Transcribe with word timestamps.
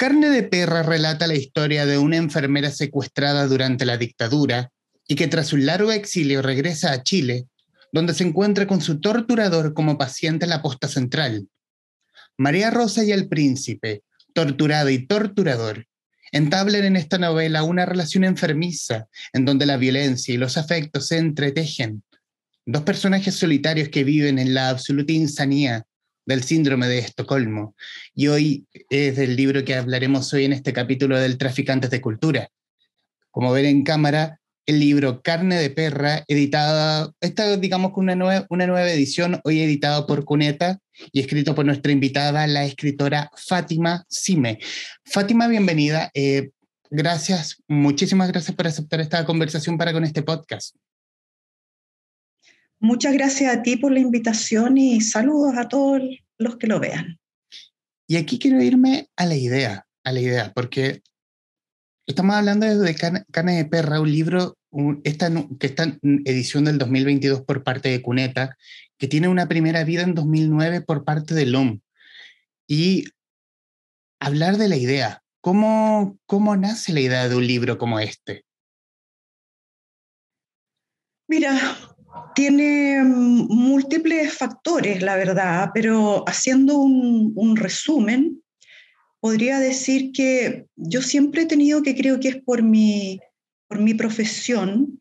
Carne 0.00 0.30
de 0.30 0.44
Perra 0.44 0.82
relata 0.82 1.26
la 1.26 1.34
historia 1.34 1.84
de 1.84 1.98
una 1.98 2.16
enfermera 2.16 2.70
secuestrada 2.70 3.46
durante 3.46 3.84
la 3.84 3.98
dictadura 3.98 4.72
y 5.06 5.14
que 5.14 5.28
tras 5.28 5.52
un 5.52 5.66
largo 5.66 5.92
exilio 5.92 6.40
regresa 6.40 6.92
a 6.92 7.02
Chile, 7.02 7.48
donde 7.92 8.14
se 8.14 8.24
encuentra 8.24 8.66
con 8.66 8.80
su 8.80 8.98
torturador 8.98 9.74
como 9.74 9.98
paciente 9.98 10.46
en 10.46 10.50
la 10.52 10.62
posta 10.62 10.88
central. 10.88 11.48
María 12.38 12.70
Rosa 12.70 13.04
y 13.04 13.12
el 13.12 13.28
príncipe, 13.28 14.02
torturado 14.32 14.88
y 14.88 15.06
torturador, 15.06 15.84
entablan 16.32 16.84
en 16.84 16.96
esta 16.96 17.18
novela 17.18 17.62
una 17.62 17.84
relación 17.84 18.24
enfermiza 18.24 19.06
en 19.34 19.44
donde 19.44 19.66
la 19.66 19.76
violencia 19.76 20.32
y 20.32 20.38
los 20.38 20.56
afectos 20.56 21.08
se 21.08 21.18
entretejen. 21.18 22.02
Dos 22.64 22.84
personajes 22.84 23.34
solitarios 23.34 23.90
que 23.90 24.04
viven 24.04 24.38
en 24.38 24.54
la 24.54 24.70
absoluta 24.70 25.12
insanía 25.12 25.84
del 26.30 26.44
síndrome 26.44 26.86
de 26.86 26.98
Estocolmo. 26.98 27.74
Y 28.14 28.28
hoy 28.28 28.66
es 28.88 29.16
del 29.16 29.36
libro 29.36 29.64
que 29.64 29.74
hablaremos 29.74 30.32
hoy 30.32 30.44
en 30.44 30.52
este 30.52 30.72
capítulo 30.72 31.18
del 31.18 31.38
Traficantes 31.38 31.90
de 31.90 32.00
Cultura. 32.00 32.48
Como 33.30 33.52
ven 33.52 33.66
en 33.66 33.84
cámara, 33.84 34.40
el 34.66 34.78
libro 34.78 35.22
Carne 35.22 35.56
de 35.56 35.70
Perra, 35.70 36.24
editada, 36.28 37.12
esta 37.20 37.56
digamos 37.56 37.92
con 37.92 38.04
una 38.04 38.14
nueva, 38.14 38.46
una 38.48 38.66
nueva 38.66 38.90
edición, 38.90 39.40
hoy 39.44 39.60
editado 39.60 40.06
por 40.06 40.24
Cuneta 40.24 40.78
y 41.12 41.20
escrito 41.20 41.54
por 41.54 41.64
nuestra 41.64 41.92
invitada, 41.92 42.46
la 42.46 42.64
escritora 42.64 43.30
Fátima 43.36 44.04
Sime. 44.08 44.58
Fátima, 45.04 45.48
bienvenida. 45.48 46.10
Eh, 46.14 46.50
gracias, 46.90 47.60
muchísimas 47.66 48.30
gracias 48.30 48.54
por 48.54 48.68
aceptar 48.68 49.00
esta 49.00 49.24
conversación 49.24 49.76
para 49.76 49.92
con 49.92 50.04
este 50.04 50.22
podcast. 50.22 50.76
Muchas 52.80 53.12
gracias 53.12 53.54
a 53.54 53.62
ti 53.62 53.76
por 53.76 53.92
la 53.92 54.00
invitación 54.00 54.78
y 54.78 55.02
saludos 55.02 55.54
a 55.58 55.68
todos 55.68 56.00
los 56.38 56.56
que 56.56 56.66
lo 56.66 56.80
vean. 56.80 57.20
Y 58.06 58.16
aquí 58.16 58.38
quiero 58.38 58.62
irme 58.62 59.10
a 59.16 59.26
la 59.26 59.36
idea, 59.36 59.86
a 60.02 60.12
la 60.12 60.20
idea, 60.20 60.52
porque 60.54 61.02
estamos 62.06 62.34
hablando 62.34 62.66
de 62.66 62.94
Carne 62.94 63.56
de 63.56 63.64
Perra, 63.66 64.00
un 64.00 64.10
libro 64.10 64.56
esta, 65.04 65.30
que 65.58 65.66
está 65.66 65.84
en 65.84 66.22
edición 66.24 66.64
del 66.64 66.78
2022 66.78 67.42
por 67.42 67.62
parte 67.62 67.90
de 67.90 68.00
Cuneta, 68.00 68.56
que 68.96 69.08
tiene 69.08 69.28
una 69.28 69.46
primera 69.46 69.84
vida 69.84 70.02
en 70.02 70.14
2009 70.14 70.80
por 70.80 71.04
parte 71.04 71.34
de 71.34 71.46
LOM. 71.46 71.80
Y 72.66 73.04
hablar 74.20 74.56
de 74.56 74.68
la 74.68 74.76
idea, 74.76 75.22
¿cómo, 75.42 76.18
¿cómo 76.24 76.56
nace 76.56 76.94
la 76.94 77.00
idea 77.00 77.28
de 77.28 77.36
un 77.36 77.46
libro 77.46 77.76
como 77.76 78.00
este? 78.00 78.44
Mira, 81.28 81.58
tiene 82.34 83.02
múltiples 83.04 84.32
factores, 84.32 85.02
la 85.02 85.16
verdad, 85.16 85.70
pero 85.74 86.24
haciendo 86.26 86.78
un, 86.78 87.56
resumen, 87.56 88.42
podría 89.20 89.58
decir 89.58 90.12
que 90.12 90.66
yo 90.76 91.02
siempre 91.02 91.42
he 91.42 91.46
tenido 91.46 91.82
que 91.82 91.94
creo 91.94 92.20
que 92.20 92.28
es 92.28 92.36
por 92.36 92.62
mi 92.62 93.20
por 93.70 93.78
mi 93.78 93.94
profesión, 93.94 95.00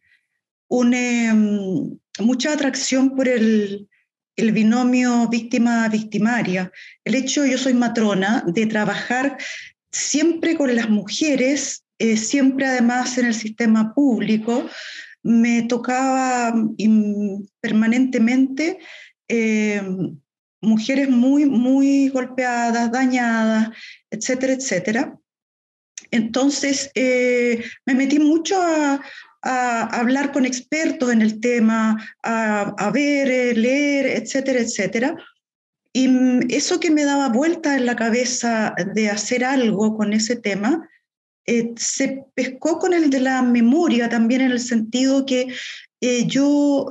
une 0.67 1.33
mm, 1.33 2.23
mucha 2.23 2.53
atracción 2.53 3.15
por 3.15 3.27
el, 3.27 3.87
binomio 4.37 5.27
víctima-victimaria. 5.27 6.71
El 7.03 7.15
hecho, 7.15 7.45
yo 7.45 7.57
soy 7.57 7.73
matrona, 7.73 8.43
de 8.47 8.67
trabajar 8.67 9.37
siempre 9.91 10.55
con 10.55 10.73
las 10.73 10.89
mujeres, 10.89 11.83
eh, 11.97 12.15
siempre 12.15 12.67
además 12.67 13.17
en 13.17 13.25
el 13.25 13.33
sistema 13.33 13.93
público, 13.93 14.69
me 15.23 15.63
tocaba 15.63 16.53
mm, 16.53 17.45
permanentemente 17.61 18.79
eh, 19.27 19.81
mujeres 20.61 21.09
muy, 21.09 21.45
muy 21.45 22.09
golpeadas, 22.09 22.91
dañadas, 22.91 23.69
etcétera, 24.09 24.53
etcétera. 24.53 25.17
Entonces, 26.11 26.89
eh, 26.95 27.63
me 27.85 27.93
metí 27.93 28.19
mucho 28.19 28.61
a, 28.61 28.99
hablar 29.41 30.33
con 30.33 30.45
expertos 30.45 31.13
en 31.13 31.21
el 31.21 31.39
tema, 31.39 31.95
a, 32.23 32.91
ver, 32.93 33.31
eh, 33.31 33.53
leer, 33.53 34.07
etcétera, 34.07 34.59
etcétera. 34.59 35.15
Y 35.93 36.09
mm, 36.09 36.47
eso 36.49 36.81
que 36.81 36.91
me 36.91 37.05
daba 37.05 37.29
vuelta 37.29 37.77
en 37.77 37.85
la 37.85 37.95
cabeza 37.95 38.75
de 38.93 39.09
hacer 39.09 39.45
algo 39.45 39.95
con 39.95 40.11
ese 40.11 40.35
tema, 40.35 40.89
eh, 41.49 41.73
se 41.75 42.23
pescó 42.33 42.79
con 42.79 42.93
el 42.93 43.09
de 43.09 43.19
la 43.19 43.41
memoria 43.41 44.09
también 44.09 44.41
en 44.41 44.51
el 44.51 44.59
sentido 44.59 45.25
que 45.25 45.47
yo 46.27 46.87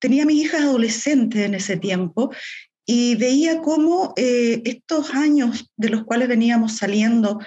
tenía 0.00 0.24
a 0.24 0.26
mis 0.26 0.46
hijas 0.46 0.62
adolescentes 0.62 1.42
en 1.42 1.54
ese 1.54 1.76
tiempo 1.76 2.32
y 2.84 3.14
veía 3.14 3.60
cómo 3.60 4.12
estos 4.16 5.14
años 5.14 5.70
de 5.76 5.90
los 5.90 6.02
cuales 6.02 6.26
veníamos 6.26 6.76
saliendo 6.76 7.38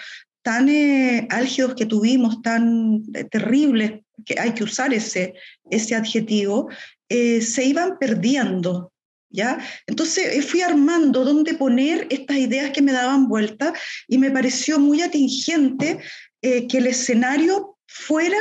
tan 0.41 0.69
eh, 0.69 1.27
álgidos 1.29 1.75
que 1.75 1.85
tuvimos, 1.85 2.41
tan 2.41 3.03
eh, 3.13 3.23
terribles, 3.25 4.01
que 4.25 4.39
hay 4.39 4.53
que 4.53 4.63
usar 4.63 4.93
ese, 4.93 5.33
ese 5.69 5.95
adjetivo, 5.95 6.69
eh, 7.09 7.41
se 7.41 7.65
iban 7.65 7.97
perdiendo. 7.99 8.91
¿Ya? 9.33 9.59
Entonces 9.87 10.45
fui 10.45 10.59
armando 10.59 11.23
dónde 11.23 11.53
poner 11.53 12.05
estas 12.09 12.35
ideas 12.35 12.71
que 12.71 12.81
me 12.81 12.91
daban 12.91 13.29
vuelta 13.29 13.71
y 14.05 14.17
me 14.17 14.29
pareció 14.29 14.77
muy 14.77 15.01
atingente 15.01 16.01
que 16.41 16.77
el 16.77 16.87
escenario 16.87 17.77
fuera 17.87 18.37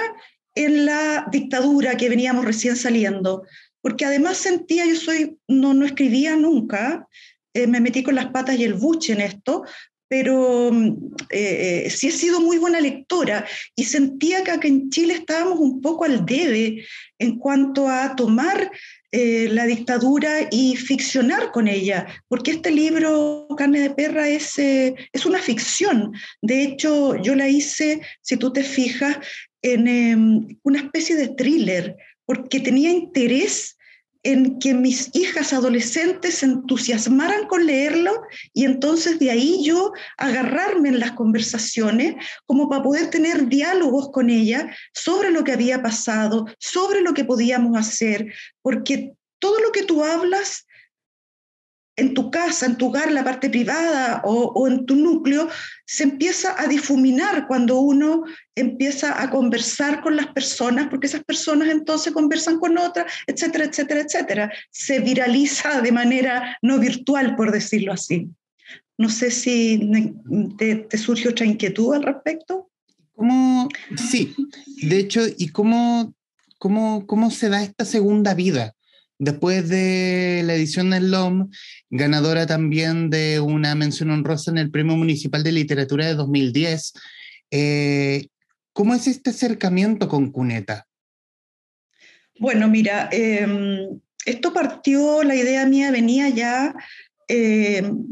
en 0.54 0.86
la 0.86 1.26
dictadura 1.30 1.96
que 1.96 2.08
veníamos 2.08 2.44
recién 2.44 2.76
saliendo, 2.76 3.44
porque 3.82 4.04
además 4.04 4.38
sentía, 4.38 4.86
yo 4.86 4.96
soy, 4.96 5.36
no, 5.48 5.74
no 5.74 5.84
escribía 5.84 6.36
nunca, 6.36 7.06
me 7.54 7.80
metí 7.80 8.02
con 8.02 8.14
las 8.14 8.26
patas 8.26 8.58
y 8.58 8.64
el 8.64 8.74
buche 8.74 9.12
en 9.12 9.20
esto, 9.20 9.64
pero 10.10 10.72
mm, 10.72 11.14
eh, 11.30 11.88
sí 11.88 12.08
he 12.08 12.10
sido 12.10 12.40
muy 12.40 12.58
buena 12.58 12.80
lectora 12.80 13.46
y 13.76 13.84
sentía 13.84 14.42
que 14.42 14.50
acá 14.50 14.66
en 14.66 14.90
Chile 14.90 15.14
estábamos 15.14 15.60
un 15.60 15.80
poco 15.80 16.04
al 16.04 16.26
debe 16.26 16.84
en 17.18 17.38
cuanto 17.38 17.88
a 17.88 18.16
tomar 18.16 18.72
eh, 19.12 19.48
la 19.50 19.66
dictadura 19.66 20.48
y 20.50 20.76
ficcionar 20.76 21.50
con 21.50 21.66
ella, 21.66 22.06
porque 22.28 22.53
este 22.53 22.71
libro, 22.71 23.48
Carne 23.56 23.81
de 23.81 23.91
Perra, 23.91 24.28
es, 24.28 24.59
eh, 24.59 24.94
es 25.12 25.26
una 25.26 25.41
ficción. 25.41 26.12
De 26.41 26.62
hecho, 26.62 27.16
yo 27.16 27.34
la 27.34 27.48
hice, 27.48 28.00
si 28.22 28.37
tú 28.37 28.53
te 28.53 28.62
fijas, 28.62 29.19
en 29.62 29.88
em, 29.88 30.59
una 30.62 30.78
especie 30.78 31.16
de 31.16 31.28
thriller, 31.28 31.97
porque 32.25 32.60
tenía 32.60 32.91
interés 32.91 33.76
en 34.22 34.58
que 34.58 34.75
mis 34.75 35.10
hijas 35.14 35.53
adolescentes 35.53 36.36
se 36.36 36.47
entusiasmaran 36.47 37.47
con 37.47 37.66
leerlo 37.66 38.22
y 38.53 38.64
entonces 38.64 39.19
de 39.19 39.31
ahí 39.31 39.64
yo 39.64 39.92
agarrarme 40.19 40.91
en 40.91 41.00
las 41.00 41.12
conversaciones 41.12 42.16
como 42.47 42.69
para 42.69 42.82
poder 42.82 43.09
tener 43.09 43.48
diálogos 43.48 44.10
con 44.10 44.28
ella 44.28 44.75
sobre 44.92 45.30
lo 45.30 45.42
que 45.44 45.53
había 45.53 45.82
pasado, 45.82 46.47
sobre 46.59 47.00
lo 47.00 47.14
que 47.14 47.25
podíamos 47.25 47.78
hacer, 47.78 48.32
porque 48.62 49.12
todo 49.38 49.59
lo 49.60 49.72
que 49.72 49.84
tú 49.84 50.04
hablas 50.04 50.66
en 51.96 52.14
tu 52.14 52.30
casa, 52.30 52.66
en 52.66 52.76
tu 52.76 52.88
hogar, 52.88 53.12
la 53.12 53.24
parte 53.24 53.50
privada 53.50 54.22
o, 54.24 54.66
en 54.66 54.86
tu 54.86 54.96
núcleo, 54.96 55.48
se 55.84 56.04
empieza 56.04 56.54
a 56.60 56.66
difuminar 56.66 57.46
cuando 57.46 57.80
uno 57.80 58.24
empieza 58.54 59.22
a 59.22 59.30
conversar 59.30 60.00
con 60.00 60.16
las 60.16 60.28
personas, 60.28 60.88
porque 60.88 61.06
esas 61.06 61.24
personas 61.24 61.68
entonces 61.68 62.12
conversan 62.12 62.58
con 62.58 62.78
otras, 62.78 63.12
etcétera, 63.26 63.64
etcétera, 63.64 64.00
etcétera. 64.00 64.52
Se 64.70 65.00
viraliza 65.00 65.80
de 65.82 65.92
manera 65.92 66.56
no 66.62 66.78
virtual, 66.78 67.36
por 67.36 67.52
decirlo 67.52 67.92
así. 67.92 68.28
No 68.96 69.08
sé 69.08 69.30
si 69.30 70.14
te, 70.58 70.76
te 70.76 70.98
surge 70.98 71.28
otra 71.28 71.46
inquietud 71.46 71.94
al 71.94 72.02
respecto. 72.02 72.70
¿Cómo? 73.14 73.68
Sí, 74.10 74.34
de 74.82 74.98
hecho, 74.98 75.22
¿y 75.36 75.48
cómo, 75.48 76.14
cómo, 76.58 77.06
cómo 77.06 77.30
se 77.30 77.48
da 77.48 77.62
esta 77.62 77.84
segunda 77.84 78.34
vida? 78.34 78.74
Después 79.20 79.69
de 79.69 80.41
la 80.47 80.54
edición 80.54 80.88
del 80.88 81.10
LOM, 81.10 81.50
ganadora 81.91 82.47
también 82.47 83.10
de 83.10 83.39
una 83.39 83.74
mención 83.74 84.10
honrosa 84.10 84.50
en 84.50 84.56
el 84.56 84.71
Premio 84.71 84.97
Municipal 84.97 85.42
de 85.42 85.53
Literatura 85.53 86.06
de 86.06 86.15
2010, 86.15 86.94
eh, 87.50 88.28
¿cómo 88.72 88.94
es 88.94 89.06
este 89.06 89.28
acercamiento 89.28 90.09
con 90.09 90.33
Cuneta? 90.33 90.86
Bueno, 92.39 92.66
mira, 92.68 93.10
em, 93.12 94.00
esto 94.24 94.54
partió, 94.54 95.22
la 95.22 95.34
idea 95.34 95.66
mía 95.66 95.91
venía 95.91 96.30
ya 96.30 96.74
em, 97.28 98.03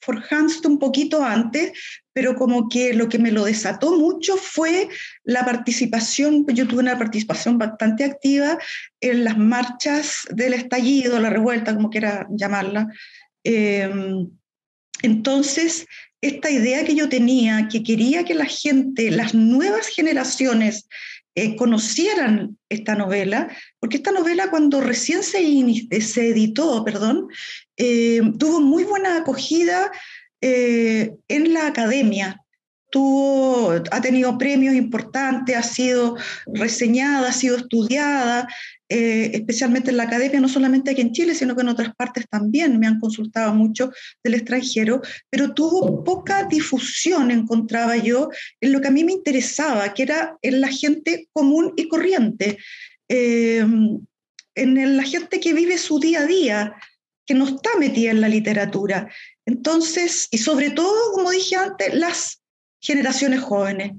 forjándose 0.00 0.66
un 0.66 0.78
poquito 0.78 1.22
antes, 1.22 1.72
pero 2.16 2.34
como 2.34 2.70
que 2.70 2.94
lo 2.94 3.10
que 3.10 3.18
me 3.18 3.30
lo 3.30 3.44
desató 3.44 3.94
mucho 3.94 4.38
fue 4.38 4.88
la 5.22 5.44
participación, 5.44 6.46
yo 6.46 6.66
tuve 6.66 6.80
una 6.80 6.96
participación 6.96 7.58
bastante 7.58 8.04
activa 8.04 8.56
en 9.02 9.22
las 9.22 9.36
marchas 9.36 10.26
del 10.30 10.54
estallido, 10.54 11.20
la 11.20 11.28
revuelta, 11.28 11.74
como 11.74 11.90
quiera 11.90 12.26
llamarla. 12.30 12.88
Em, 13.44 14.30
entonces, 15.02 15.84
esta 16.22 16.50
idea 16.50 16.86
que 16.86 16.94
yo 16.94 17.10
tenía, 17.10 17.68
que 17.70 17.82
quería 17.82 18.24
que 18.24 18.34
la 18.34 18.46
gente, 18.46 19.10
las 19.10 19.34
nuevas 19.34 19.88
generaciones, 19.88 20.88
eh, 21.34 21.54
conocieran 21.54 22.56
esta 22.70 22.94
novela, 22.94 23.54
porque 23.78 23.98
esta 23.98 24.10
novela 24.10 24.48
cuando 24.48 24.80
recién 24.80 25.22
se, 25.22 25.38
editó, 25.38 26.82
perdón, 26.82 27.28
eh, 27.76 28.22
tuvo 28.38 28.62
muy 28.62 28.84
buena 28.84 29.18
acogida 29.18 29.92
eh, 30.40 31.14
en 31.28 31.52
la 31.52 31.66
academia. 31.66 32.42
Tuvo, 32.88 33.72
ha 33.72 34.00
tenido 34.00 34.38
premios 34.38 34.74
importantes, 34.74 35.56
ha 35.56 35.62
sido 35.62 36.16
reseñada, 36.46 37.28
ha 37.28 37.32
sido 37.32 37.56
estudiada, 37.56 38.46
eh, 38.88 39.32
especialmente 39.34 39.90
en 39.90 39.96
la 39.96 40.04
academia, 40.04 40.40
no 40.40 40.48
solamente 40.48 40.92
aquí 40.92 41.00
en 41.00 41.12
Chile, 41.12 41.34
sino 41.34 41.56
que 41.56 41.62
en 41.62 41.68
otras 41.68 41.92
partes 41.96 42.26
también 42.30 42.78
me 42.78 42.86
han 42.86 43.00
consultado 43.00 43.52
mucho 43.52 43.90
del 44.22 44.34
extranjero, 44.34 45.02
pero 45.28 45.52
tuvo 45.52 46.04
poca 46.04 46.44
difusión, 46.44 47.32
encontraba 47.32 47.96
yo, 47.96 48.30
en 48.60 48.72
lo 48.72 48.80
que 48.80 48.88
a 48.88 48.92
mí 48.92 49.02
me 49.02 49.12
interesaba, 49.12 49.92
que 49.92 50.04
era 50.04 50.38
en 50.40 50.60
la 50.60 50.68
gente 50.68 51.28
común 51.32 51.72
y 51.76 51.88
corriente, 51.88 52.58
eh, 53.08 53.66
en 54.54 54.96
la 54.96 55.02
gente 55.02 55.40
que 55.40 55.52
vive 55.52 55.76
su 55.76 55.98
día 55.98 56.20
a 56.20 56.26
día, 56.26 56.74
que 57.26 57.34
no 57.34 57.46
está 57.46 57.76
metida 57.78 58.12
en 58.12 58.20
la 58.20 58.28
literatura. 58.28 59.10
Entonces, 59.46 60.28
y 60.30 60.38
sobre 60.38 60.70
todo, 60.70 61.12
como 61.12 61.30
dije 61.30 61.56
antes, 61.56 61.94
las 61.94 62.42
generaciones 62.80 63.40
jóvenes. 63.40 63.92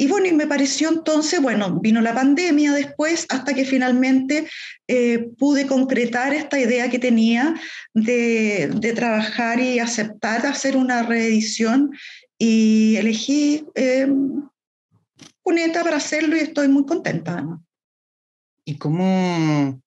Y 0.00 0.06
bueno, 0.06 0.26
y 0.26 0.32
me 0.32 0.46
pareció 0.46 0.88
entonces, 0.88 1.42
bueno, 1.42 1.80
vino 1.80 2.00
la 2.00 2.14
pandemia 2.14 2.72
después 2.72 3.26
hasta 3.30 3.52
que 3.52 3.64
finalmente 3.64 4.48
eh, 4.86 5.30
pude 5.36 5.66
concretar 5.66 6.32
esta 6.32 6.58
idea 6.58 6.88
que 6.88 7.00
tenía 7.00 7.54
de, 7.94 8.70
de, 8.76 8.92
trabajar 8.92 9.58
y 9.58 9.80
aceptar 9.80 10.46
hacer 10.46 10.76
una 10.76 11.02
reedición 11.02 11.90
y 12.38 12.94
elegí 12.96 13.66
eh, 13.74 14.06
Cuneta 15.42 15.82
para 15.82 15.96
hacerlo 15.96 16.36
y 16.36 16.40
estoy 16.40 16.68
muy 16.68 16.86
contenta. 16.86 17.58
¿Y 18.64 18.76
cómo? 18.76 19.80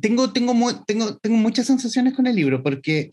Tengo, 0.00 0.32
tengo, 0.32 0.84
tengo, 0.84 1.16
tengo 1.18 1.36
muchas 1.36 1.66
sensaciones 1.66 2.14
con 2.14 2.26
el 2.26 2.34
libro 2.34 2.62
porque 2.62 3.12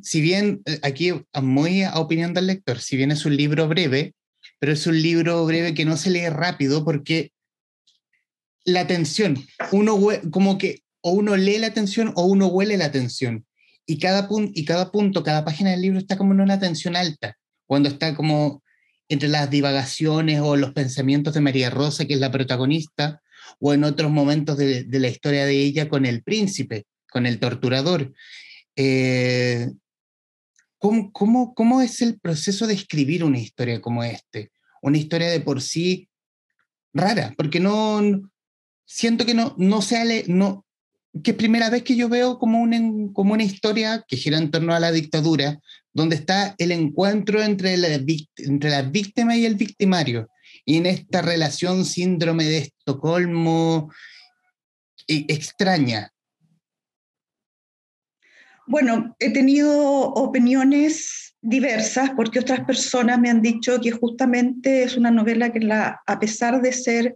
si 0.00 0.20
bien 0.20 0.62
eh, 0.64 0.78
aquí 0.82 1.12
muy 1.42 1.82
a 1.82 1.98
opinión 1.98 2.34
del 2.34 2.46
lector, 2.46 2.80
si 2.80 2.96
bien 2.96 3.10
es 3.10 3.24
un 3.26 3.36
libro 3.36 3.68
breve, 3.68 4.14
pero 4.58 4.72
es 4.72 4.86
un 4.86 5.00
libro 5.00 5.44
breve 5.44 5.74
que 5.74 5.84
no 5.84 5.96
se 5.96 6.10
lee 6.10 6.28
rápido 6.28 6.84
porque 6.84 7.32
la 8.64 8.86
tensión, 8.86 9.36
uno 9.72 9.98
como 10.30 10.56
que 10.56 10.82
o 11.02 11.10
uno 11.10 11.36
lee 11.36 11.58
la 11.58 11.74
tensión 11.74 12.12
o 12.16 12.24
uno 12.24 12.46
huele 12.46 12.76
la 12.76 12.92
tensión. 12.92 13.44
Y 13.84 13.98
cada, 13.98 14.28
punto, 14.28 14.52
y 14.54 14.64
cada 14.64 14.92
punto, 14.92 15.24
cada 15.24 15.44
página 15.44 15.70
del 15.70 15.82
libro 15.82 15.98
está 15.98 16.16
como 16.16 16.32
en 16.32 16.40
una 16.40 16.60
tensión 16.60 16.94
alta, 16.94 17.36
cuando 17.66 17.88
está 17.88 18.14
como 18.14 18.62
entre 19.08 19.28
las 19.28 19.50
divagaciones 19.50 20.40
o 20.40 20.56
los 20.56 20.72
pensamientos 20.72 21.34
de 21.34 21.40
María 21.40 21.68
Rosa, 21.68 22.04
que 22.04 22.14
es 22.14 22.20
la 22.20 22.30
protagonista, 22.30 23.20
o 23.58 23.74
en 23.74 23.84
otros 23.84 24.10
momentos 24.10 24.56
de, 24.56 24.86
la 24.88 25.08
historia 25.08 25.44
de 25.44 25.58
ella 25.58 25.88
con 25.88 26.06
el 26.06 26.22
príncipe, 26.22 26.86
con 27.10 27.26
el 27.26 27.38
torturador. 27.38 28.12
Eh, 28.76 29.68
¿cómo, 30.82 31.80
es 31.80 32.02
el 32.02 32.18
proceso 32.18 32.66
de 32.66 32.74
escribir 32.74 33.24
una 33.24 33.38
historia 33.38 33.80
como 33.80 34.02
este? 34.02 34.50
Una 34.82 34.98
historia 34.98 35.28
de 35.30 35.40
por 35.40 35.62
sí 35.62 36.08
rara, 36.92 37.32
porque 37.36 37.60
no, 37.60 38.02
siento 38.84 39.24
que 39.24 39.34
no, 39.34 39.54
no 39.58 39.80
se 39.80 40.24
no, 40.26 40.66
que 41.22 41.34
primera 41.34 41.70
vez 41.70 41.84
que 41.84 41.94
yo 41.94 42.08
veo 42.08 42.38
como 42.38 42.60
una, 42.60 42.78
como 43.12 43.34
una 43.34 43.44
historia 43.44 44.04
que 44.06 44.16
gira 44.16 44.38
en 44.38 44.50
torno 44.50 44.74
a 44.74 44.80
la 44.80 44.90
dictadura, 44.90 45.60
donde 45.92 46.16
está 46.16 46.54
el 46.58 46.72
encuentro 46.72 47.42
entre 47.42 47.76
la, 47.76 47.88
entre 47.88 48.70
la 48.70 48.82
víctima 48.82 49.36
y 49.36 49.46
el 49.46 49.54
victimario, 49.54 50.28
y 50.64 50.78
en 50.78 50.86
esta 50.86 51.22
relación 51.22 51.84
síndrome 51.84 52.44
de 52.44 52.58
Estocolmo 52.58 53.92
e, 55.06 55.26
extraña. 55.28 56.12
Bueno, 58.72 59.14
he 59.18 59.28
tenido 59.28 59.70
opiniones 60.14 61.36
diversas 61.42 62.12
porque 62.16 62.38
otras 62.38 62.60
personas 62.60 63.20
me 63.20 63.28
han 63.28 63.42
dicho 63.42 63.78
que 63.82 63.90
justamente 63.90 64.82
es 64.82 64.96
una 64.96 65.10
novela 65.10 65.52
que 65.52 65.60
la, 65.60 66.00
a 66.06 66.18
pesar 66.18 66.62
de 66.62 66.72
ser 66.72 67.14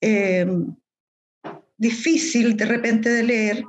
eh, 0.00 0.46
difícil 1.76 2.56
de 2.56 2.66
repente 2.66 3.08
de 3.08 3.22
leer, 3.24 3.64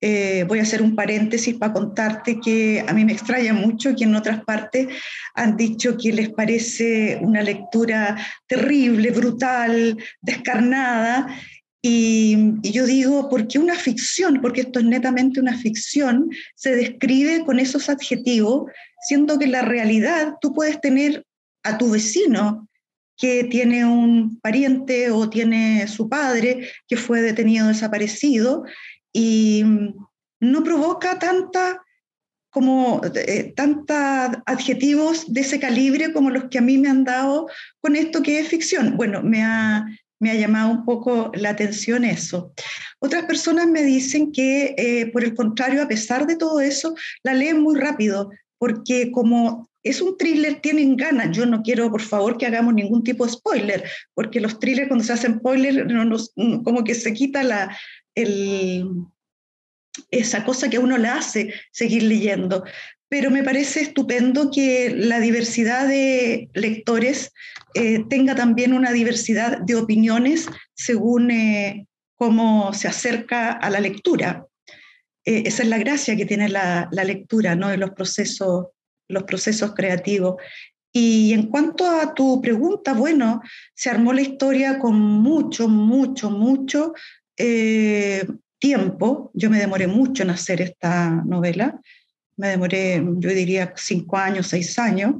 eh, 0.00 0.44
voy 0.46 0.60
a 0.60 0.62
hacer 0.62 0.80
un 0.80 0.94
paréntesis 0.94 1.56
para 1.56 1.72
contarte 1.72 2.38
que 2.38 2.84
a 2.86 2.92
mí 2.92 3.04
me 3.04 3.14
extraña 3.14 3.52
mucho 3.52 3.96
que 3.96 4.04
en 4.04 4.14
otras 4.14 4.44
partes 4.44 4.86
han 5.34 5.56
dicho 5.56 5.96
que 5.98 6.12
les 6.12 6.30
parece 6.30 7.18
una 7.20 7.42
lectura 7.42 8.16
terrible, 8.46 9.10
brutal, 9.10 9.98
descarnada, 10.22 11.36
y, 11.82 12.36
yo 12.62 12.84
digo, 12.84 13.28
¿por 13.28 13.48
qué 13.48 13.58
una 13.58 13.74
ficción? 13.74 14.40
Porque 14.42 14.62
esto 14.62 14.80
es 14.80 14.84
netamente 14.84 15.40
una 15.40 15.56
ficción, 15.56 16.30
se 16.54 16.76
describe 16.76 17.44
con 17.44 17.58
esos 17.58 17.88
adjetivos, 17.88 18.70
siendo 19.06 19.38
que 19.38 19.46
la 19.46 19.62
realidad 19.62 20.34
tú 20.40 20.52
puedes 20.52 20.80
tener 20.80 21.24
a 21.62 21.78
tu 21.78 21.90
vecino 21.90 22.68
que 23.16 23.44
tiene 23.44 23.84
un 23.84 24.38
pariente 24.40 25.10
o 25.10 25.28
tiene 25.28 25.86
su 25.88 26.08
padre 26.08 26.70
que 26.88 26.96
fue 26.96 27.20
detenido 27.20 27.68
desaparecido 27.68 28.64
y 29.12 29.62
no 30.40 30.64
provoca 30.64 31.18
tanta 31.18 31.82
como 32.50 33.00
eh, 33.14 33.54
adjetivos 34.46 35.32
de 35.32 35.40
ese 35.40 35.60
calibre 35.60 36.12
como 36.12 36.30
los 36.30 36.44
que 36.44 36.58
a 36.58 36.62
mí 36.62 36.78
me 36.78 36.88
han 36.88 37.04
dado 37.04 37.46
con 37.80 37.94
esto 37.94 38.22
que 38.22 38.40
es 38.40 38.48
ficción. 38.48 38.96
Bueno, 38.96 39.22
me 39.22 39.44
ha, 39.44 39.86
me 40.20 40.30
ha 40.30 40.34
llamado 40.34 40.70
un 40.70 40.84
poco 40.84 41.32
la 41.34 41.50
atención 41.50 42.04
eso. 42.04 42.52
Otras 43.00 43.24
personas 43.24 43.66
me 43.66 43.82
dicen 43.82 44.30
que, 44.30 44.74
eh, 44.76 45.10
por 45.12 45.24
el 45.24 45.34
contrario, 45.34 45.82
a 45.82 45.88
pesar 45.88 46.26
de 46.26 46.36
todo 46.36 46.60
eso, 46.60 46.94
la 47.24 47.34
leen 47.34 47.60
muy 47.60 47.78
rápido, 47.78 48.30
porque 48.58 49.10
como 49.10 49.68
es 49.82 50.02
un 50.02 50.16
thriller, 50.18 50.60
tienen 50.60 50.96
ganas. 50.96 51.34
Yo 51.34 51.46
no 51.46 51.62
quiero, 51.62 51.90
por 51.90 52.02
favor, 52.02 52.36
que 52.36 52.46
hagamos 52.46 52.74
ningún 52.74 53.02
tipo 53.02 53.24
de 53.24 53.32
spoiler, 53.32 53.84
porque 54.14 54.40
los 54.40 54.58
thrillers 54.58 54.88
cuando 54.88 55.04
se 55.04 55.14
hacen 55.14 55.38
spoiler, 55.38 55.86
no 55.86 56.16
como 56.62 56.84
que 56.84 56.94
se 56.94 57.14
quita 57.14 57.42
la, 57.42 57.74
esa 60.10 60.44
cosa 60.44 60.68
que 60.68 60.76
a 60.76 60.80
uno 60.80 60.98
le 60.98 61.08
hace 61.08 61.54
seguir 61.72 62.02
leyendo 62.02 62.62
pero 63.10 63.28
me 63.28 63.42
parece 63.42 63.80
estupendo 63.80 64.52
que 64.52 64.94
la 64.96 65.18
diversidad 65.18 65.88
de 65.88 66.48
lectores 66.54 67.32
eh, 67.74 68.04
tenga 68.08 68.36
también 68.36 68.72
una 68.72 68.92
diversidad 68.92 69.58
de 69.58 69.74
opiniones 69.74 70.48
según 70.74 71.32
eh, 71.32 71.88
cómo 72.14 72.72
se 72.72 72.86
acerca 72.86 73.50
a 73.50 73.68
la 73.68 73.80
lectura. 73.80 74.46
Eh, 75.24 75.42
esa 75.44 75.64
es 75.64 75.68
la 75.68 75.78
gracia 75.78 76.14
que 76.14 76.24
tiene 76.24 76.48
la, 76.48 76.88
lectura, 76.92 77.56
¿no? 77.56 77.76
los 77.76 77.90
procesos, 77.90 78.66
los 79.08 79.24
procesos 79.24 79.74
creativos. 79.74 80.36
Y 80.92 81.32
en 81.32 81.48
cuanto 81.48 81.90
a 81.90 82.14
tu 82.14 82.40
pregunta, 82.40 82.92
bueno, 82.92 83.42
se 83.74 83.90
armó 83.90 84.12
la 84.12 84.22
historia 84.22 84.78
con 84.78 84.94
mucho, 84.96 85.68
mucho, 85.68 86.30
mucho 86.30 86.92
tiempo. 88.58 89.30
Yo 89.34 89.50
me 89.50 89.58
demoré 89.58 89.88
mucho 89.88 90.22
en 90.22 90.30
hacer 90.30 90.60
esta 90.60 91.10
novela 91.10 91.80
me 92.40 92.48
demoré, 92.48 93.04
yo 93.18 93.28
diría, 93.28 93.74
cinco 93.76 94.16
años, 94.16 94.46
seis 94.46 94.78
años, 94.78 95.16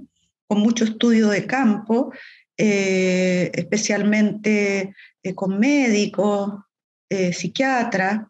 con 0.49 0.61
mucho 0.61 0.85
estudio 0.85 1.29
de 1.29 1.47
campo, 1.47 2.13
eh, 2.57 3.51
especialmente 3.53 4.95
eh, 5.23 5.35
con 5.35 5.59
médicos, 5.59 6.55
eh, 7.11 7.35
psiquiatras, 7.35 8.23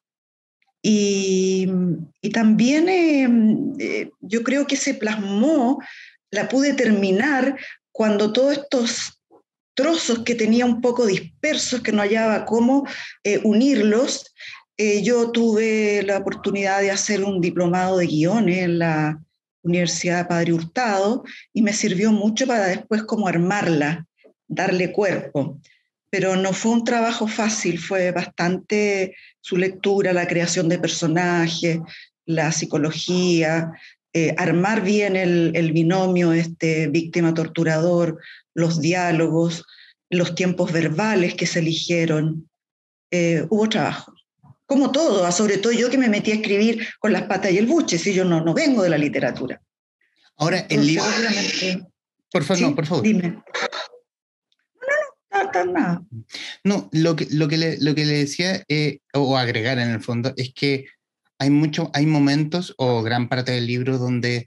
y, 0.82 1.68
y 2.20 2.30
también 2.30 3.76
yo 4.20 4.42
creo 4.42 4.66
que 4.66 4.76
se 4.76 4.94
plasmó, 4.94 5.80
la 6.30 6.48
pude 6.48 6.72
terminar 6.72 7.58
cuando 7.92 8.32
todos 8.32 8.52
estos 8.54 9.22
trozos 9.74 10.24
que 10.24 10.34
tenía 10.34 10.64
un 10.64 10.80
poco 10.80 11.06
dispersos, 11.06 11.82
que 11.82 11.92
no 11.92 12.00
hallaba 12.00 12.46
cómo 12.46 12.86
unirlos, 13.44 14.34
eh, 14.82 15.02
yo 15.02 15.30
tuve 15.30 16.02
la 16.06 16.16
oportunidad 16.16 16.80
de 16.80 16.90
hacer 16.90 17.22
un 17.22 17.42
diplomado 17.42 17.98
de 17.98 18.06
guiones 18.06 18.60
en 18.60 18.78
la 18.78 19.22
Universidad 19.62 20.26
Padre 20.26 20.54
Hurtado 20.54 21.22
y 21.52 21.60
me 21.60 21.74
sirvió 21.74 22.12
mucho 22.12 22.46
para 22.46 22.64
después 22.64 23.02
como 23.02 23.28
armarla, 23.28 24.06
darle 24.48 24.90
cuerpo. 24.90 25.60
Pero 26.08 26.34
no 26.34 26.54
fue 26.54 26.72
un 26.72 26.84
trabajo 26.84 27.28
fácil, 27.28 27.78
fue 27.78 28.10
bastante 28.10 29.14
su 29.42 29.58
lectura, 29.58 30.14
la 30.14 30.26
creación 30.26 30.70
de 30.70 30.78
personajes, 30.78 31.78
la 32.24 32.50
psicología, 32.50 33.72
eh, 34.14 34.34
armar 34.38 34.82
bien 34.82 35.14
el, 35.14 35.72
binomio 35.72 36.32
este, 36.32 36.88
víctima-torturador, 36.88 38.18
los 38.54 38.80
diálogos, 38.80 39.62
los 40.08 40.34
tiempos 40.34 40.72
verbales 40.72 41.34
que 41.34 41.44
se 41.44 41.58
eligieron. 41.58 42.48
Eh, 43.10 43.44
hubo 43.50 43.68
trabajo 43.68 44.14
como 44.70 44.92
todo, 44.92 45.32
sobre 45.32 45.58
todo 45.58 45.72
yo 45.72 45.90
que 45.90 45.98
me 45.98 46.08
metí 46.08 46.30
a 46.30 46.36
escribir 46.36 46.86
con 47.00 47.12
las 47.12 47.24
patas 47.24 47.50
y 47.50 47.58
el 47.58 47.66
buche, 47.66 47.98
si 47.98 48.14
yo 48.14 48.24
no, 48.24 48.40
no 48.40 48.54
vengo 48.54 48.84
de 48.84 48.90
la 48.90 48.98
literatura. 48.98 49.60
Ahora, 50.36 50.64
el 50.68 50.86
libro... 50.86 51.04
Por 52.30 52.44
favor, 52.44 52.62
no, 52.62 52.76
por 52.76 52.86
favor. 52.86 53.02
Dime. 53.02 53.42
No, 55.32 55.42
no, 55.42 55.64
no, 55.64 55.72
nada. 55.72 56.02
No, 56.62 56.88
lo 56.92 57.16
que, 57.16 57.26
lo 57.32 57.48
que, 57.48 57.56
le, 57.56 57.78
lo 57.80 57.96
que 57.96 58.04
le 58.04 58.12
decía, 58.12 58.62
eh, 58.68 59.00
o 59.12 59.36
agregar 59.36 59.80
en 59.80 59.90
el 59.90 60.00
fondo, 60.00 60.34
es 60.36 60.54
que 60.54 60.86
hay, 61.40 61.50
mucho, 61.50 61.90
hay 61.92 62.06
momentos 62.06 62.72
o 62.78 63.02
gran 63.02 63.28
parte 63.28 63.50
del 63.50 63.66
libro 63.66 63.98
donde 63.98 64.46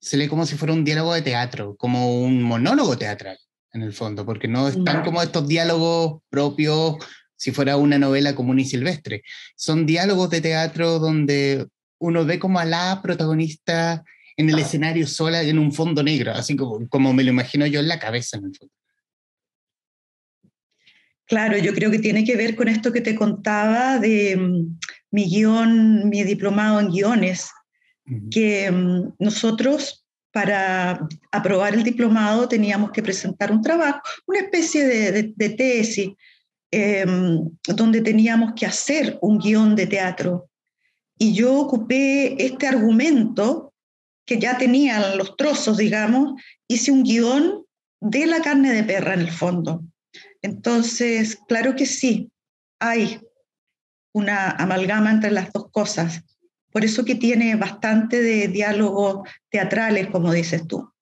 se 0.00 0.16
lee 0.16 0.28
como 0.28 0.46
si 0.46 0.56
fuera 0.56 0.72
un 0.72 0.86
diálogo 0.86 1.12
de 1.12 1.20
teatro, 1.20 1.76
como 1.76 2.22
un 2.22 2.42
monólogo 2.42 2.96
teatral, 2.96 3.38
en 3.74 3.82
el 3.82 3.92
fondo, 3.92 4.24
porque 4.24 4.48
no 4.48 4.66
están 4.66 5.04
como 5.04 5.20
estos 5.20 5.46
diálogos 5.46 6.22
propios 6.30 6.96
si 7.38 7.52
fuera 7.52 7.78
una 7.78 7.98
novela 7.98 8.34
común 8.34 8.58
y 8.58 8.66
silvestre. 8.66 9.22
Son 9.56 9.86
diálogos 9.86 10.28
de 10.28 10.42
teatro 10.42 10.98
donde 10.98 11.66
uno 11.98 12.26
ve 12.26 12.38
como 12.38 12.58
a 12.58 12.66
la 12.66 13.00
protagonista 13.02 14.04
en 14.36 14.50
el 14.50 14.58
escenario 14.58 15.06
sola 15.06 15.42
en 15.42 15.58
un 15.58 15.72
fondo 15.72 16.02
negro, 16.02 16.32
así 16.32 16.54
como, 16.54 16.86
como 16.88 17.12
me 17.12 17.24
lo 17.24 17.30
imagino 17.30 17.66
yo 17.66 17.80
en 17.80 17.88
la 17.88 17.98
cabeza 17.98 18.36
en 18.36 18.44
el 18.44 18.56
fondo. 18.56 18.74
Claro, 21.26 21.58
yo 21.58 21.74
creo 21.74 21.90
que 21.90 21.98
tiene 21.98 22.24
que 22.24 22.36
ver 22.36 22.56
con 22.56 22.68
esto 22.68 22.92
que 22.92 23.02
te 23.02 23.14
contaba 23.14 23.98
de 23.98 24.36
mm, 24.36 24.78
mi 25.10 25.24
guion, 25.28 26.08
mi 26.08 26.22
diplomado 26.22 26.80
en 26.80 26.88
guiones, 26.88 27.50
que 28.30 28.70
mm, 28.70 29.14
nosotros 29.18 30.06
para 30.32 31.06
aprobar 31.32 31.74
el 31.74 31.82
diplomado 31.82 32.48
teníamos 32.48 32.92
que 32.92 33.02
presentar 33.02 33.50
un 33.50 33.60
trabajo, 33.60 34.00
una 34.26 34.40
especie 34.40 34.86
de, 34.86 35.48
tesis, 35.50 36.10
em, 36.70 37.50
donde 37.66 38.00
teníamos 38.00 38.52
que 38.54 38.66
hacer 38.66 39.18
un 39.22 39.38
guion 39.38 39.74
de 39.74 39.86
teatro. 39.86 40.48
Y 41.18 41.32
yo 41.32 41.54
ocupé 41.54 42.44
este 42.44 42.66
argumento 42.66 43.72
que 44.24 44.38
ya 44.38 44.58
tenían 44.58 45.16
los 45.16 45.36
trozos, 45.36 45.78
digamos, 45.78 46.40
hice 46.68 46.92
un 46.92 47.02
guion 47.02 47.64
de 48.00 48.26
la 48.26 48.42
carne 48.42 48.72
de 48.72 48.84
perra 48.84 49.14
en 49.14 49.20
el 49.20 49.30
fondo. 49.30 49.82
Entonces, 50.42 51.38
claro 51.48 51.74
que 51.74 51.86
sí, 51.86 52.30
hay 52.78 53.20
una 54.12 54.50
amalgama 54.50 55.10
entre 55.10 55.30
las 55.30 55.52
dos 55.52 55.70
cosas. 55.70 56.22
Por 56.70 56.84
eso 56.84 57.04
que 57.04 57.14
tiene 57.14 57.56
bastante 57.56 58.20
de 58.20 58.48
diálogos 58.48 59.28
teatrales, 59.48 60.08
como 60.08 60.32
dices 60.32 60.66
tú. 60.66 60.92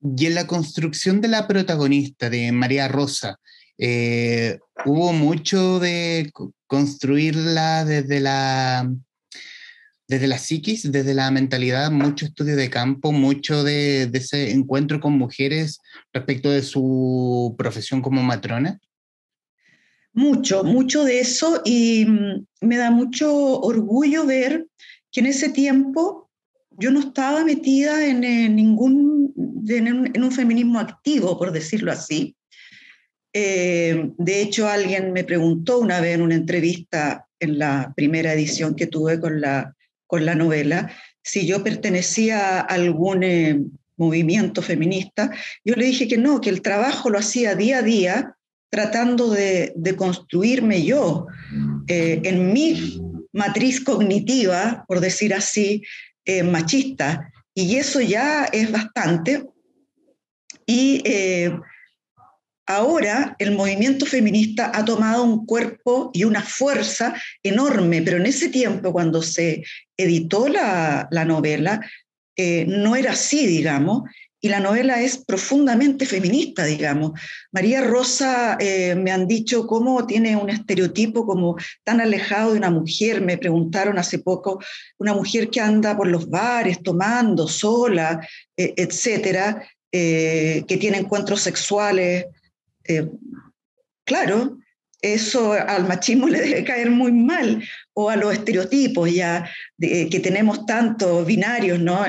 Y 0.00 0.26
en 0.26 0.34
la 0.34 0.46
construcción 0.46 1.20
de 1.20 1.28
la 1.28 1.46
protagonista, 1.46 2.30
de 2.30 2.52
María 2.52 2.88
Rosa, 2.88 3.38
eh, 3.78 4.58
hubo 4.84 5.12
mucho 5.12 5.80
de 5.80 6.30
construirla 6.66 7.84
desde 7.84 8.20
la, 8.20 8.90
desde 10.08 10.26
la 10.26 10.38
psiquis, 10.38 10.90
desde 10.90 11.14
la 11.14 11.30
mentalidad, 11.30 11.90
mucho 11.90 12.26
estudio 12.26 12.56
de 12.56 12.70
campo, 12.70 13.12
mucho 13.12 13.64
de, 13.64 14.10
ese 14.12 14.50
encuentro 14.50 15.00
con 15.00 15.18
mujeres 15.18 15.80
respecto 16.12 16.50
de 16.50 16.62
su 16.62 17.54
profesión 17.58 18.02
como 18.02 18.22
matrona. 18.22 18.80
Mucho, 20.12 20.62
mucho 20.62 21.02
de 21.04 21.20
eso 21.20 21.62
y 21.64 22.04
mm, 22.06 22.46
me 22.60 22.76
da 22.76 22.90
mucho 22.90 23.60
orgullo 23.60 24.24
ver 24.26 24.68
que 25.10 25.20
en 25.20 25.26
ese 25.26 25.48
tiempo 25.48 26.30
yo 26.78 26.90
no 26.90 27.00
estaba 27.00 27.44
metida 27.44 28.04
en, 28.04 28.20
ningún, 28.54 29.32
en 29.68 30.22
un, 30.22 30.32
feminismo 30.32 30.78
activo, 30.78 31.38
por 31.38 31.52
decirlo 31.52 31.92
así. 31.92 32.36
Eh, 33.36 34.12
de 34.16 34.40
hecho, 34.40 34.68
alguien 34.68 35.12
me 35.12 35.24
preguntó 35.24 35.80
una 35.80 36.00
vez 36.00 36.14
en 36.14 36.22
una 36.22 36.36
entrevista 36.36 37.26
en 37.40 37.58
la 37.58 37.92
primera 37.96 38.32
edición 38.32 38.76
que 38.76 38.86
tuve 38.86 39.18
con 39.18 39.40
la, 39.40 39.74
con 40.06 40.24
la 40.24 40.36
novela 40.36 40.92
si 41.20 41.44
yo 41.44 41.64
pertenecía 41.64 42.60
a 42.60 42.60
algún 42.60 43.24
eh, 43.24 43.60
movimiento 43.96 44.62
feminista. 44.62 45.32
Yo 45.64 45.74
le 45.74 45.86
dije 45.86 46.06
que 46.06 46.16
no, 46.16 46.40
que 46.40 46.50
el 46.50 46.62
trabajo 46.62 47.10
lo 47.10 47.18
hacía 47.18 47.56
día 47.56 47.78
a 47.78 47.82
día 47.82 48.36
tratando 48.70 49.30
de, 49.30 49.74
construirme 49.96 50.84
yo 50.84 51.26
eh, 51.88 52.20
en 52.24 52.52
mi 52.52 53.00
matriz 53.32 53.80
cognitiva, 53.80 54.84
por 54.86 55.00
decir 55.00 55.32
así, 55.34 55.82
machista. 56.44 57.32
Y 57.54 57.76
eso 57.76 58.00
ya 58.00 58.44
es 58.44 58.70
bastante. 58.70 59.44
Y 60.66 61.02
ahora 62.66 63.36
el 63.38 63.52
movimiento 63.52 64.06
feminista 64.06 64.70
ha 64.74 64.84
tomado 64.84 65.22
un 65.22 65.46
cuerpo 65.46 66.10
y 66.12 66.24
una 66.24 66.42
fuerza 66.42 67.14
enorme, 67.42 68.02
pero 68.02 68.16
en 68.16 68.26
ese 68.26 68.48
tiempo, 68.48 68.92
cuando 68.92 69.22
se 69.22 69.64
editó 69.96 70.48
la, 70.48 71.08
la 71.10 71.24
novela, 71.24 71.80
no 72.66 72.96
era 72.96 73.12
así, 73.12 73.46
digamos, 73.46 74.02
y 74.44 74.50
la 74.50 74.60
novela 74.60 75.00
es 75.00 75.16
profundamente 75.16 76.04
feminista, 76.04 76.66
digamos. 76.66 77.12
María 77.50 77.80
Rosa 77.80 78.58
eh, 78.60 78.94
me 78.94 79.10
han 79.10 79.26
dicho 79.26 79.66
cómo 79.66 80.06
tiene 80.06 80.36
un 80.36 80.50
estereotipo 80.50 81.24
como 81.24 81.56
tan 81.82 81.98
alejado 82.02 82.52
de 82.52 82.58
una 82.58 82.68
mujer, 82.68 83.22
me 83.22 83.38
preguntaron 83.38 83.96
hace 83.96 84.18
poco, 84.18 84.62
una 84.98 85.14
mujer 85.14 85.48
que 85.48 85.62
anda 85.62 85.96
por 85.96 86.08
los 86.08 86.28
bares 86.28 86.82
tomando 86.82 87.48
sola, 87.48 88.20
eh, 88.54 88.74
etcétera, 88.76 89.66
eh, 89.90 90.62
que 90.68 90.76
tiene 90.76 90.98
encuentros 90.98 91.40
sexuales. 91.40 92.26
Claro, 94.04 94.58
eso 95.00 95.52
al 95.52 95.86
machismo 95.86 96.28
le 96.28 96.40
debe 96.40 96.64
caer 96.64 96.90
muy 96.90 97.12
mal, 97.12 97.62
o 97.94 98.10
a 98.10 98.16
los 98.16 98.32
estereotipos 98.32 99.12
ya 99.12 99.48
que 99.78 100.20
tenemos 100.22 100.66
tantos 100.66 101.26
binarios, 101.26 101.80
¿no? 101.80 102.04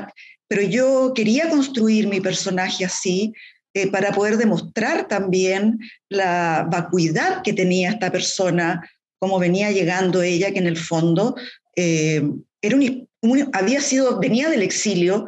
pero 0.48 0.62
yo 0.62 1.14
quería 1.16 1.50
construir 1.50 2.08
mi 2.08 2.22
personaje 2.22 2.86
así 2.86 3.34
eh, 3.74 3.90
para 3.92 4.12
poder 4.12 4.38
demostrar 4.38 5.08
también 5.08 5.80
la 6.10 6.68
vacuidad 6.72 7.42
que 7.44 7.54
tenía 7.54 7.90
esta 7.90 8.12
persona, 8.12 8.90
cómo 9.20 9.40
venía 9.40 9.72
llegando 9.72 10.22
ella, 10.22 10.52
que 10.52 10.60
en 10.60 10.68
el 10.68 10.78
fondo 10.78 11.36
eh, 11.76 12.24
era 12.62 12.78
había 13.54 13.82
sido, 13.82 14.20
venía 14.20 14.50
del 14.50 14.62
exilio, 14.62 15.26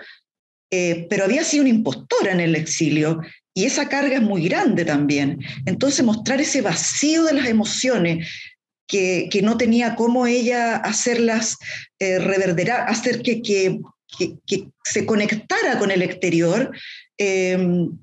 eh, 0.72 1.08
pero 1.10 1.26
había 1.26 1.44
sido 1.44 1.64
una 1.64 1.72
impostora 1.72 2.32
en 2.32 2.40
el 2.40 2.56
exilio 2.56 3.22
y 3.58 3.66
esa 3.66 3.90
carga 3.90 4.18
es 4.18 4.22
muy 4.22 4.48
grande 4.48 4.86
también. 4.86 5.40
Entonces 5.66 6.06
mostrar 6.06 6.40
ese 6.40 6.62
vacío 6.62 7.24
de 7.24 7.34
las 7.34 7.48
emociones, 7.48 8.30
que, 8.86 9.30
que, 9.32 9.42
no 9.42 9.58
tenía 9.58 9.96
cómo 9.96 10.28
ella 10.28 10.76
hacerlas 10.76 11.58
reverderar, 12.00 12.88
hacer 12.88 13.24
que, 13.24 13.42
que, 13.42 13.80
que, 14.46 14.68
se 14.84 15.08
conectara 15.08 15.80
con 15.80 15.90
el 15.90 16.04
exterior, 16.04 16.72
em, 17.18 17.98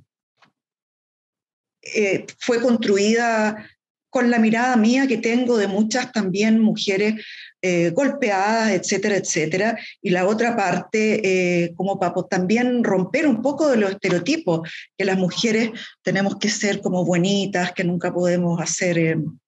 eh, 1.83 2.27
fue 2.41 2.61
construida 2.61 3.71
con 4.11 4.33
la 4.33 4.41
mirada 4.41 4.77
mía 4.77 5.07
que 5.07 5.19
tengo 5.19 5.57
de 5.57 5.69
muchas 5.69 6.11
también 6.11 6.59
mujeres 6.59 7.25
eh, 7.67 7.91
golpeadas, 7.91 8.73
etcétera, 8.73 9.17
etcétera. 9.17 9.79
Y 10.03 10.11
la 10.11 10.27
otra 10.27 10.57
parte, 10.57 11.65
eh, 11.65 11.75
como 11.75 11.99
para 11.99 12.15
también 12.29 12.85
romper 12.85 13.27
un 13.27 13.41
poco 13.41 13.69
de 13.69 13.77
los 13.77 13.93
estereotipos, 13.93 14.69
que 14.97 15.05
las 15.05 15.17
mujeres 15.17 15.71
tenemos 16.03 16.37
que 16.37 16.51
ser 16.51 16.81
como 16.81 17.05
bonitas, 17.05 17.73
que 17.73 17.85
nunca 17.85 18.13
podemos 18.13 18.61
hacer 18.61 18.99
em, 18.99 19.39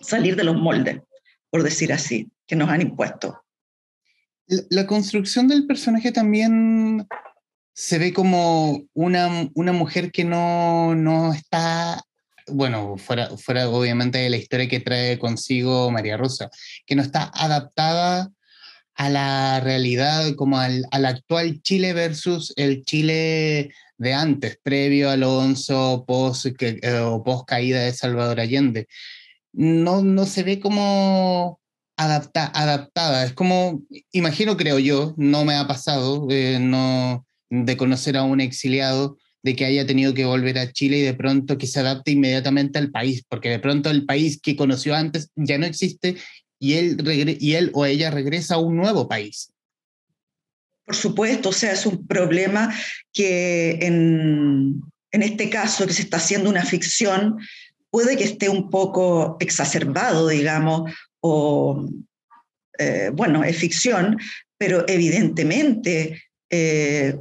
salir 0.00 0.36
de 0.36 0.44
los 0.44 0.56
moldes, 0.56 1.00
por 1.50 1.62
decir 1.62 1.92
así, 1.92 2.28
que 2.46 2.56
nos 2.56 2.68
han 2.68 2.82
impuesto 2.82 3.42
la 4.46 4.86
construcción 4.86 5.48
del 5.48 5.66
personaje 5.66 6.12
también 6.12 7.06
se 7.74 7.98
ve 7.98 8.12
como 8.12 8.84
una, 8.94 9.50
una 9.54 9.72
mujer 9.72 10.10
que 10.10 10.24
no, 10.24 10.94
no, 10.94 11.32
está, 11.32 12.02
bueno, 12.48 12.96
fuera, 12.98 13.36
fuera 13.36 13.68
obviamente 13.68 14.18
de 14.18 14.30
la 14.30 14.36
historia 14.36 14.68
que 14.68 14.80
trae 14.80 15.18
consigo 15.18 15.90
María 15.90 16.16
Rosa, 16.16 16.50
que 16.86 16.94
no 16.94 17.02
está 17.02 17.30
adaptada 17.34 18.30
a 18.94 19.10
la 19.10 19.60
realidad, 19.60 20.34
como 20.36 20.58
al, 20.58 20.86
al 20.90 21.04
actual 21.06 21.60
Chile 21.62 21.92
versus 21.92 22.52
el 22.56 22.84
Chile 22.84 23.70
de 23.98 24.14
antes, 24.14 24.58
previo 24.62 25.10
a 25.10 25.14
Alonso, 25.14 26.04
post, 26.06 26.46
que, 26.58 26.78
eh, 26.82 26.98
o 27.00 27.22
post 27.22 27.46
caída 27.48 27.80
de 27.80 27.92
Salvador 27.92 28.40
Allende. 28.40 28.88
No, 29.52 30.02
no 30.02 30.26
se 30.26 30.42
ve 30.42 30.60
como 30.60 31.60
adapta, 31.96 32.50
adaptada. 32.54 33.24
Es 33.24 33.32
como, 33.32 33.82
imagino, 34.12 34.56
creo 34.56 34.78
yo, 34.78 35.14
no 35.16 35.44
me 35.44 35.54
ha 35.54 35.66
pasado 35.66 36.26
eh, 36.30 36.58
no, 36.60 37.26
de 37.50 37.76
conocer 37.76 38.16
a 38.16 38.22
un 38.24 38.40
exiliado 38.40 39.18
de 39.46 39.54
que 39.54 39.64
haya 39.64 39.86
tenido 39.86 40.12
que 40.12 40.24
volver 40.24 40.58
a 40.58 40.72
Chile 40.72 40.98
y 40.98 41.02
de 41.02 41.14
pronto 41.14 41.56
que 41.56 41.68
se 41.68 41.78
adapte 41.78 42.10
inmediatamente 42.10 42.80
al 42.80 42.90
país, 42.90 43.24
porque 43.28 43.48
de 43.48 43.60
pronto 43.60 43.90
el 43.90 44.04
país 44.04 44.40
que 44.42 44.56
conoció 44.56 44.92
antes 44.96 45.30
ya 45.36 45.56
no 45.56 45.66
existe 45.66 46.16
y 46.58 46.74
él, 46.74 47.36
y 47.38 47.52
él 47.52 47.70
o 47.72 47.86
ella 47.86 48.10
regresa 48.10 48.56
a 48.56 48.58
un 48.58 48.76
nuevo 48.76 49.06
país. 49.06 49.52
Por 50.84 50.96
supuesto, 50.96 51.50
o 51.50 51.52
sea, 51.52 51.70
es 51.70 51.86
un 51.86 52.08
problema 52.08 52.74
que 53.12 53.78
en, 53.82 54.80
en 55.12 55.22
este 55.22 55.48
caso 55.48 55.86
que 55.86 55.92
se 55.92 56.02
está 56.02 56.16
haciendo 56.16 56.50
una 56.50 56.64
ficción 56.64 57.36
puede 57.88 58.16
que 58.16 58.24
esté 58.24 58.48
un 58.48 58.68
poco 58.68 59.36
exacerbado, 59.38 60.26
digamos, 60.26 60.92
o, 61.20 61.88
eh, 62.80 63.10
bueno, 63.14 63.44
es 63.44 63.56
ficción, 63.56 64.18
pero 64.58 64.84
evidentemente 64.88 66.20
eh, 66.50 67.16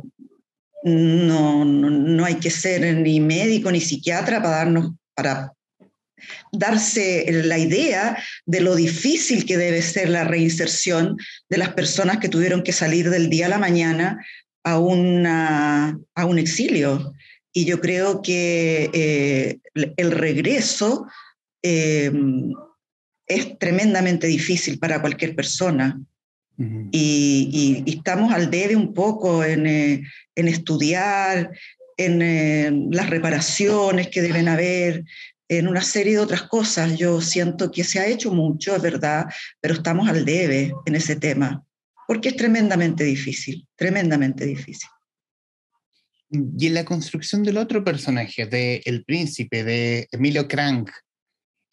no, 0.85 1.65
no, 1.65 2.25
hay 2.25 2.35
que 2.35 2.51
ser 2.51 2.95
ni 2.97 3.19
médico 3.19 3.71
ni 3.71 3.81
psiquiatra 3.81 4.39
para 4.39 4.57
darnos, 4.57 4.91
para 5.15 5.51
darse 6.51 7.25
la 7.31 7.57
idea 7.57 8.17
de 8.45 8.61
lo 8.61 8.75
difícil 8.75 9.45
que 9.45 9.57
debe 9.57 9.81
ser 9.81 10.09
la 10.09 10.25
reinserción 10.25 11.17
de 11.49 11.57
las 11.57 11.73
personas 11.73 12.19
que 12.19 12.29
tuvieron 12.29 12.61
que 12.61 12.71
salir 12.71 13.09
del 13.09 13.31
día 13.31 13.47
a 13.47 13.49
la 13.49 13.57
mañana 13.57 14.23
a, 14.63 14.77
una, 14.77 15.97
a 16.13 16.25
un 16.25 16.37
exilio. 16.37 17.13
Y 17.51 17.65
yo 17.65 17.81
creo 17.81 18.21
que 18.21 18.91
eh, 18.93 19.59
el 19.97 20.11
regreso 20.11 21.07
eh, 21.63 22.11
es 23.25 23.57
tremendamente 23.57 24.27
difícil 24.27 24.77
para 24.77 25.01
cualquier 25.01 25.35
persona. 25.35 25.99
Y, 26.57 27.83
estamos 27.87 28.33
al 28.33 28.49
debe 28.49 28.75
un 28.75 28.93
poco 28.93 29.43
en, 29.43 29.67
eh, 29.67 30.03
en 30.35 30.47
estudiar, 30.47 31.51
en 31.97 32.89
las 32.91 33.09
reparaciones 33.09 34.09
que 34.09 34.21
deben 34.21 34.47
haber, 34.47 35.03
en 35.47 35.67
una 35.67 35.81
serie 35.81 36.13
de 36.13 36.19
otras 36.19 36.43
cosas. 36.43 36.97
Yo 36.97 37.21
siento 37.21 37.71
que 37.71 37.83
se 37.83 37.99
ha 37.99 38.07
hecho 38.07 38.31
mucho, 38.31 38.75
es 38.75 38.81
verdad, 38.81 39.25
pero 39.61 39.75
estamos 39.75 40.09
al 40.09 40.25
debe 40.25 40.73
en 40.85 40.95
ese 40.95 41.15
tema, 41.15 41.63
porque 42.07 42.29
es 42.29 42.35
tremendamente 42.35 43.03
difícil, 43.03 43.67
tremendamente 43.75 44.45
difícil. 44.45 44.89
Y 46.29 46.67
en 46.67 46.73
la 46.73 46.85
construcción 46.85 47.43
del 47.43 47.57
otro 47.57 47.83
personaje, 47.83 48.45
de 48.45 48.81
El 48.85 49.05
Príncipe, 49.05 49.63
de 49.63 50.07
Emilio 50.11 50.47
Crank, 50.47 50.89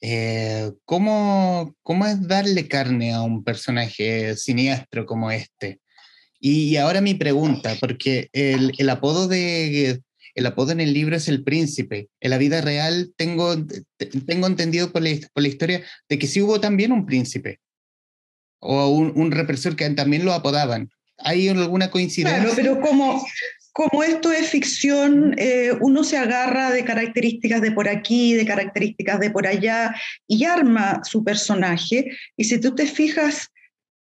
eh, 0.03 0.73
¿cómo, 0.85 1.77
¿cómo, 1.83 2.07
es 2.07 2.27
darle 2.27 2.67
carne 2.67 3.13
a 3.15 3.23
un 3.23 3.45
personaje 3.45 4.37
siniestro 4.37 5.07
como 5.07 5.31
este? 5.31 5.81
Y, 6.41 6.77
ahora 6.77 7.01
mi 7.01 7.15
pregunta, 7.15 7.77
porque 7.81 8.29
el, 8.33 8.73
el 8.77 8.91
apodo 8.91 9.29
de, 9.29 10.03
el 10.35 10.47
apodo 10.47 10.73
en 10.73 10.81
el 10.81 10.93
libro 10.93 11.15
es 11.15 11.29
el 11.29 11.45
príncipe. 11.45 12.09
En 12.21 12.31
la 12.31 12.39
vida 12.39 12.61
real 12.61 13.13
tengo, 13.17 13.55
tengo 14.27 14.47
entendido 14.49 14.91
por 14.93 15.03
la, 15.03 15.11
por 15.33 15.43
la 15.45 15.49
historia 15.49 15.83
de 16.09 16.19
que 16.19 16.27
sí 16.27 16.43
hubo 16.43 16.61
también 16.61 16.91
un 16.91 17.07
príncipe 17.07 17.61
o 18.59 18.89
un, 18.89 19.13
un, 19.15 19.31
represor 19.31 19.77
que 19.77 19.89
también 19.91 20.25
lo 20.25 20.33
apodaban. 20.33 20.91
¿Hay 21.19 21.49
alguna 21.49 21.91
coincidencia? 21.91 22.41
Claro, 22.41 22.55
pero 22.57 22.81
como, 22.81 23.25
como 23.73 24.03
esto 24.03 24.31
es 24.31 24.51
ficción, 24.51 25.35
eh, 25.39 25.73
uno 25.81 26.05
se 26.05 26.19
agarra 26.19 26.71
de 26.71 26.85
características 26.85 27.63
de 27.63 27.73
por 27.73 27.89
aquí, 27.89 28.35
de 28.35 28.45
características 28.45 29.19
de 29.19 29.31
por 29.31 29.47
allá 29.47 29.95
y 30.27 30.45
arma 30.45 31.01
su 31.05 31.25
personaje. 31.25 32.11
Y 32.37 32.45
si 32.45 32.61
tú 32.61 32.75
te 32.75 32.87
fijas, 32.87 33.49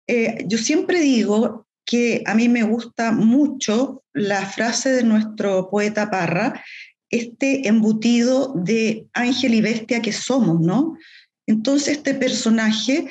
eh, 0.06 0.44
yo 0.46 0.58
siempre 0.58 1.00
digo 1.00 1.66
que 1.86 2.22
a 2.26 2.34
mí 2.34 2.48
me 2.48 2.62
gusta 2.62 3.12
mucho 3.12 4.04
la 4.12 4.44
frase 4.44 4.90
de 4.90 5.04
nuestro 5.04 5.70
poeta 5.70 6.10
Parra, 6.10 6.62
este 7.10 7.66
embutido 7.66 8.52
de 8.54 9.06
ángel 9.14 9.54
y 9.54 9.62
bestia 9.62 10.02
que 10.02 10.12
somos, 10.12 10.60
¿no? 10.60 10.96
Entonces 11.46 11.98
este 11.98 12.14
personaje 12.14 13.08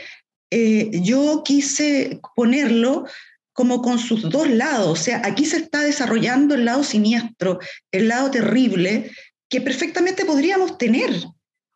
eh, 0.52 0.90
yo 0.94 1.44
quise 1.44 2.20
ponerlo 2.36 3.06
como 3.54 3.82
con 3.82 4.00
sus 4.00 4.30
dos 4.30 4.50
lados, 4.50 4.88
o 4.88 4.96
sea, 4.96 5.22
aquí 5.26 5.46
se 5.46 5.58
está 5.58 5.82
desarrollando 5.82 6.56
el 6.56 6.66
lado 6.66 6.84
siniestro, 6.84 7.60
el 7.92 8.08
lado 8.08 8.32
terrible, 8.32 9.12
que 9.50 9.62
perfectamente 9.62 10.26
podríamos 10.26 10.78
tener, 10.78 11.12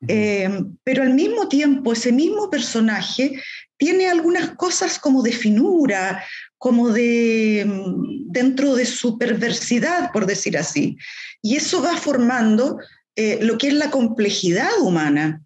eh, 0.07 0.49
pero 0.83 1.03
al 1.03 1.13
mismo 1.13 1.49
tiempo 1.49 1.93
ese 1.93 2.11
mismo 2.11 2.49
personaje 2.49 3.41
tiene 3.77 4.07
algunas 4.07 4.51
cosas 4.51 4.99
como 4.99 5.21
de 5.21 5.33
finura, 5.33 6.23
como 6.57 6.89
de 6.89 7.65
mm, 7.67 8.31
dentro 8.31 8.75
de 8.75 8.85
su 8.85 9.17
perversidad, 9.17 10.11
por 10.11 10.25
decir 10.25 10.57
así. 10.57 10.97
Y 11.41 11.57
eso 11.57 11.81
va 11.81 11.97
formando 11.97 12.79
eh, 13.15 13.39
lo 13.41 13.57
que 13.57 13.67
es 13.67 13.73
la 13.73 13.91
complejidad 13.91 14.79
humana, 14.81 15.44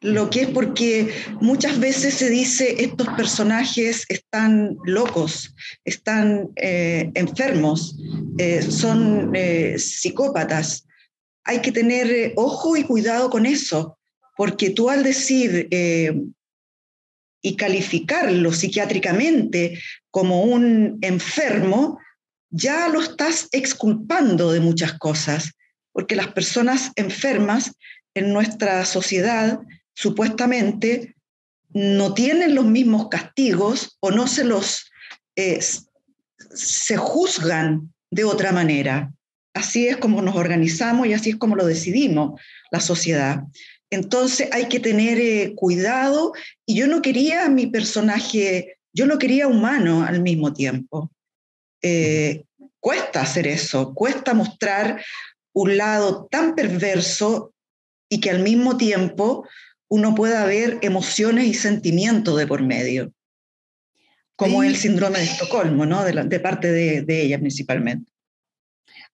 lo 0.00 0.30
que 0.30 0.42
es 0.42 0.48
porque 0.48 1.12
muchas 1.40 1.78
veces 1.78 2.14
se 2.14 2.30
dice 2.30 2.82
estos 2.82 3.08
personajes 3.08 4.06
están 4.08 4.76
locos, 4.84 5.54
están 5.84 6.50
eh, 6.56 7.10
enfermos, 7.14 7.96
eh, 8.38 8.62
son 8.62 9.32
psicópatas. 9.76 10.86
Hay 11.44 11.60
que 11.60 11.72
tener 11.72 12.32
ojo 12.36 12.76
y 12.76 12.84
cuidado 12.84 13.28
con 13.30 13.44
eso, 13.44 13.98
porque 14.36 14.70
tú 14.70 14.88
al 14.88 15.02
decir 15.02 15.68
y 17.42 17.56
calificarlo 17.56 18.52
psiquiátricamente 18.52 19.80
como 20.10 20.44
un 20.44 20.98
enfermo, 21.02 21.98
ya 22.50 22.88
lo 22.88 23.00
estás 23.00 23.48
exculpando 23.52 24.52
de 24.52 24.60
muchas 24.60 24.94
cosas, 24.98 25.52
porque 25.92 26.16
las 26.16 26.28
personas 26.28 26.90
enfermas 26.96 27.72
en 28.14 28.32
nuestra 28.32 28.84
sociedad 28.84 29.60
supuestamente 30.00 31.14
no 31.74 32.14
tienen 32.14 32.54
los 32.54 32.64
mismos 32.64 33.08
castigos 33.10 33.98
o 34.00 34.10
no 34.10 34.26
se 34.26 34.44
los 34.44 34.90
eh, 35.36 35.60
se 36.54 36.96
juzgan 36.96 37.92
de 38.10 38.24
otra 38.24 38.50
manera. 38.50 39.12
Así 39.52 39.86
es 39.86 39.98
como 39.98 40.22
nos 40.22 40.36
organizamos 40.36 41.06
y 41.06 41.12
así 41.12 41.30
es 41.30 41.36
como 41.36 41.54
lo 41.54 41.66
decidimos 41.66 42.40
la 42.70 42.80
sociedad. 42.80 43.42
Entonces 43.90 44.48
hay 44.52 44.68
que 44.68 44.80
tener 44.80 45.18
eh, 45.18 45.52
cuidado 45.54 46.32
y 46.64 46.76
yo 46.76 46.86
no 46.86 47.02
quería 47.02 47.46
mi 47.50 47.66
personaje, 47.66 48.78
yo 48.94 49.04
lo 49.04 49.18
quería 49.18 49.48
humano 49.48 50.02
al 50.02 50.22
mismo 50.22 50.54
tiempo. 50.54 51.10
Eh, 51.82 52.44
cuesta 52.78 53.20
hacer 53.20 53.46
eso, 53.46 53.92
cuesta 53.92 54.32
mostrar 54.32 55.04
un 55.52 55.76
lado 55.76 56.26
tan 56.30 56.54
perverso 56.54 57.52
y 58.08 58.18
que 58.20 58.30
al 58.30 58.40
mismo 58.40 58.78
tiempo 58.78 59.46
uno 59.90 60.14
pueda 60.14 60.46
ver 60.46 60.78
emociones 60.80 61.46
y 61.46 61.54
sentimientos 61.54 62.38
de 62.38 62.46
por 62.46 62.62
medio, 62.62 63.12
como 64.36 64.62
el 64.62 64.76
síndrome 64.76 65.18
de 65.18 65.24
Estocolmo, 65.24 65.84
¿no? 65.84 66.02
de, 66.04 66.40
parte 66.40 66.72
de 66.72 67.22
ella 67.22 67.38
principalmente 67.38 68.10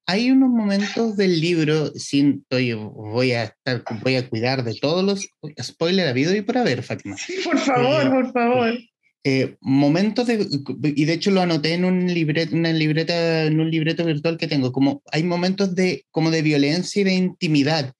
hay 0.07 0.31
unos 0.31 0.51
momentos 0.51 1.17
del 1.17 1.41
libro, 1.41 1.89
siento, 1.95 2.57
voy 2.95 3.33
a 3.33 3.45
estar, 3.45 3.83
voy 4.03 4.15
a 4.15 4.29
cuidar 4.29 4.63
de 4.63 4.75
todos 4.75 5.05
los 5.05 5.29
spoilers 5.61 6.11
habido 6.11 6.35
y 6.35 6.43
por 6.43 6.57
haber, 6.59 6.83
Fátima. 6.85 7.17
Sí, 7.17 7.35
por 7.45 7.59
favor, 7.59 8.07
eh, 8.07 8.11
por 8.11 8.33
favor. 8.33 8.79
Eh, 9.25 9.57
momentos 9.61 10.29
de, 10.29 10.47
y 10.95 11.05
de 11.05 11.13
hecho 11.13 11.33
lo 11.33 11.41
anoté 11.41 11.75
en 11.75 11.85
un 11.85 12.07
libreto, 12.07 12.55
una 12.55 12.73
libreta, 12.73 13.43
en 13.43 13.59
un 13.59 13.69
libreto 13.69 14.05
virtual 14.05 14.39
que 14.39 14.47
tengo, 14.47 14.71
como 14.71 15.03
hay 15.11 15.25
momentos 15.25 15.75
de, 15.75 16.05
como 16.13 16.31
de 16.31 16.43
violencia 16.43 17.01
y 17.01 17.05
de 17.05 17.15
intimidad, 17.15 17.93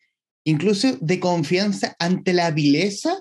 incluso 0.47 0.97
de 1.01 1.21
confianza 1.21 1.97
ante 1.99 2.33
la 2.33 2.51
vileza 2.53 3.19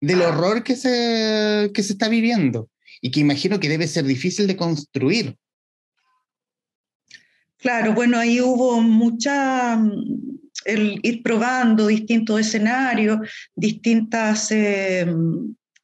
del 0.00 0.20
ah. 0.22 0.28
horror 0.28 0.64
que 0.64 0.76
se, 0.76 1.70
que 1.72 1.82
se 1.82 1.92
está 1.92 2.08
viviendo 2.08 2.68
y 3.00 3.10
que 3.10 3.20
imagino 3.20 3.60
que 3.60 3.68
debe 3.68 3.86
ser 3.86 4.04
difícil 4.04 4.46
de 4.46 4.56
construir. 4.56 5.36
Claro, 7.58 7.94
bueno, 7.94 8.18
ahí 8.18 8.40
hubo 8.40 8.80
mucha, 8.82 9.76
mm, 9.76 10.38
el 10.66 11.00
ir 11.02 11.22
probando 11.22 11.86
distintos 11.86 12.40
escenarios, 12.40 13.18
distintas 13.54 14.50
eh, 14.50 15.06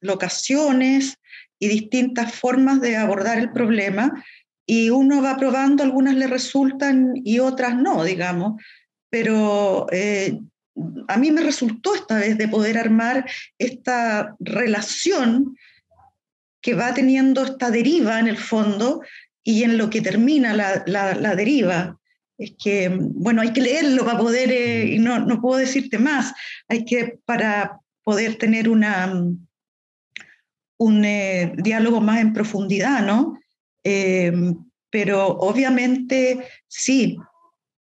locaciones 0.01 1.15
y 1.59 1.69
distintas 1.69 2.35
formas 2.35 2.81
de 2.81 2.97
abordar 2.97 3.39
el 3.39 3.51
problema. 3.51 4.11
Y 4.65 4.89
uno 4.89 5.21
va 5.21 5.37
probando, 5.37 5.83
algunas 5.83 6.15
le 6.15 6.27
resultan 6.27 7.13
y 7.15 7.39
otras 7.39 7.75
no, 7.75 8.03
digamos. 8.03 8.61
Pero 9.11 9.85
eh, 9.91 10.39
a 11.07 11.17
mí 11.17 11.31
me 11.31 11.41
resultó 11.41 11.93
esta 11.93 12.17
vez 12.17 12.37
de 12.37 12.47
poder 12.47 12.77
armar 12.77 13.29
esta 13.59 14.35
relación 14.39 15.55
que 16.61 16.73
va 16.73 16.93
teniendo 16.93 17.43
esta 17.43 17.69
deriva 17.69 18.19
en 18.19 18.27
el 18.27 18.37
fondo 18.37 19.01
y 19.43 19.63
en 19.63 19.77
lo 19.77 19.89
que 19.89 20.01
termina 20.01 20.53
la, 20.53 20.83
la, 20.85 21.35
deriva. 21.35 21.99
Es 22.37 22.53
que, 22.63 22.89
bueno, 22.89 23.41
hay 23.41 23.53
que 23.53 23.61
leerlo 23.61 24.05
para 24.05 24.17
poder, 24.17 24.51
eh, 24.51 24.85
y 24.85 24.99
no, 24.99 25.19
no 25.19 25.41
puedo 25.41 25.59
decirte 25.59 25.97
más, 25.97 26.33
hay 26.67 26.85
que, 26.85 27.19
para 27.25 27.79
poder 28.03 28.37
tener 28.37 28.69
una, 28.69 29.11
un 30.77 31.05
eh, 31.05 31.53
diálogo 31.57 32.01
más 32.01 32.21
en 32.21 32.33
profundidad, 32.33 33.05
¿no? 33.05 33.39
Eh, 33.83 34.31
pero 34.89 35.27
obviamente 35.27 36.45
sí, 36.67 37.17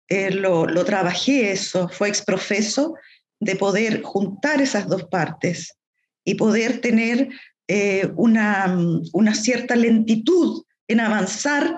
lo, 0.08 0.66
lo, 0.66 0.84
trabajé 0.84 1.50
eso, 1.50 1.88
fue 1.88 2.08
exprofeso 2.08 2.94
de 3.40 3.56
poder 3.56 4.02
juntar 4.02 4.60
esas 4.60 4.88
dos 4.88 5.04
partes 5.04 5.76
y 6.24 6.34
poder 6.34 6.80
tener 6.80 7.28
una, 8.14 8.78
una 9.12 9.34
cierta 9.34 9.74
lentitud 9.74 10.62
en 10.88 11.00
avanzar 11.00 11.76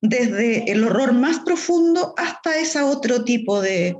desde 0.00 0.70
el 0.70 0.84
horror 0.84 1.12
más 1.12 1.40
profundo 1.40 2.14
hasta 2.16 2.58
ese 2.58 2.82
otro 2.82 3.24
tipo 3.24 3.60
de, 3.60 3.96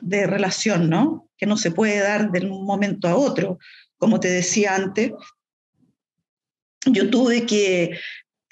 de 0.00 0.26
relación, 0.26 0.88
¿no? 0.88 1.28
Que 1.36 1.46
no 1.46 1.56
se 1.56 1.70
puede 1.70 1.98
dar 1.98 2.30
de 2.30 2.46
un 2.46 2.64
momento 2.64 3.08
a 3.08 3.16
otro. 3.16 3.58
Como 3.98 4.20
te 4.20 4.28
decía 4.28 4.74
antes, 4.74 5.12
yo 6.86 7.10
tuve 7.10 7.46
que 7.46 7.98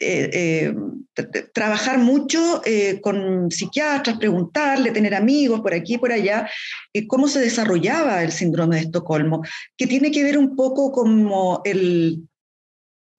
eh, 0.00 0.74
trabajar 1.52 1.98
mucho 1.98 2.62
con 3.02 3.50
psiquiatras, 3.50 4.16
preguntarle, 4.16 4.90
tener 4.90 5.14
amigos 5.14 5.60
por 5.60 5.74
aquí 5.74 5.94
y 5.94 5.98
por 5.98 6.12
allá, 6.12 6.48
cómo 7.08 7.28
se 7.28 7.40
desarrollaba 7.40 8.22
el 8.22 8.32
síndrome 8.32 8.76
de 8.76 8.82
Estocolmo, 8.82 9.42
que 9.76 9.86
tiene 9.86 10.10
que 10.10 10.24
ver 10.24 10.38
un 10.38 10.56
poco 10.56 10.90
como 10.92 11.60
el 11.64 12.22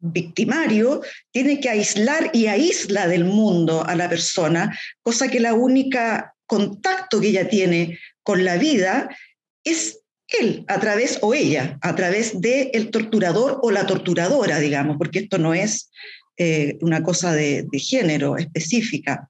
victimario 0.02 1.02
tiene 1.32 1.60
que 1.60 1.70
aislar 1.70 2.32
y 2.34 2.48
aísla 2.48 3.08
del 3.08 3.24
mundo 3.24 3.86
a 3.86 3.96
la 3.96 4.10
persona, 4.10 4.78
cosa 5.04 5.28
que 5.30 5.39
la 5.39 5.54
única 5.54 6.34
contacto 6.48 7.22
que 7.22 7.30
ella 7.30 7.48
tiene 7.48 8.00
con 8.24 8.44
la 8.44 8.58
vida 8.58 9.15
es 9.63 10.00
él, 10.28 10.65
a 10.67 10.80
través, 10.80 11.20
o 11.22 11.34
ella, 11.34 11.78
a 11.82 11.96
través 11.96 12.41
del 12.41 12.70
el 12.74 12.89
torturador 12.89 13.60
o 13.62 13.72
la 13.72 13.86
torturadora, 13.86 14.60
digamos, 14.60 14.98
porque 14.98 15.20
esto 15.20 15.38
no 15.38 15.54
es 15.54 15.91
eh, 16.38 16.78
una 16.82 17.04
cosa 17.04 17.34
de, 17.34 17.67
género 17.74 18.38
específica. 18.38 19.30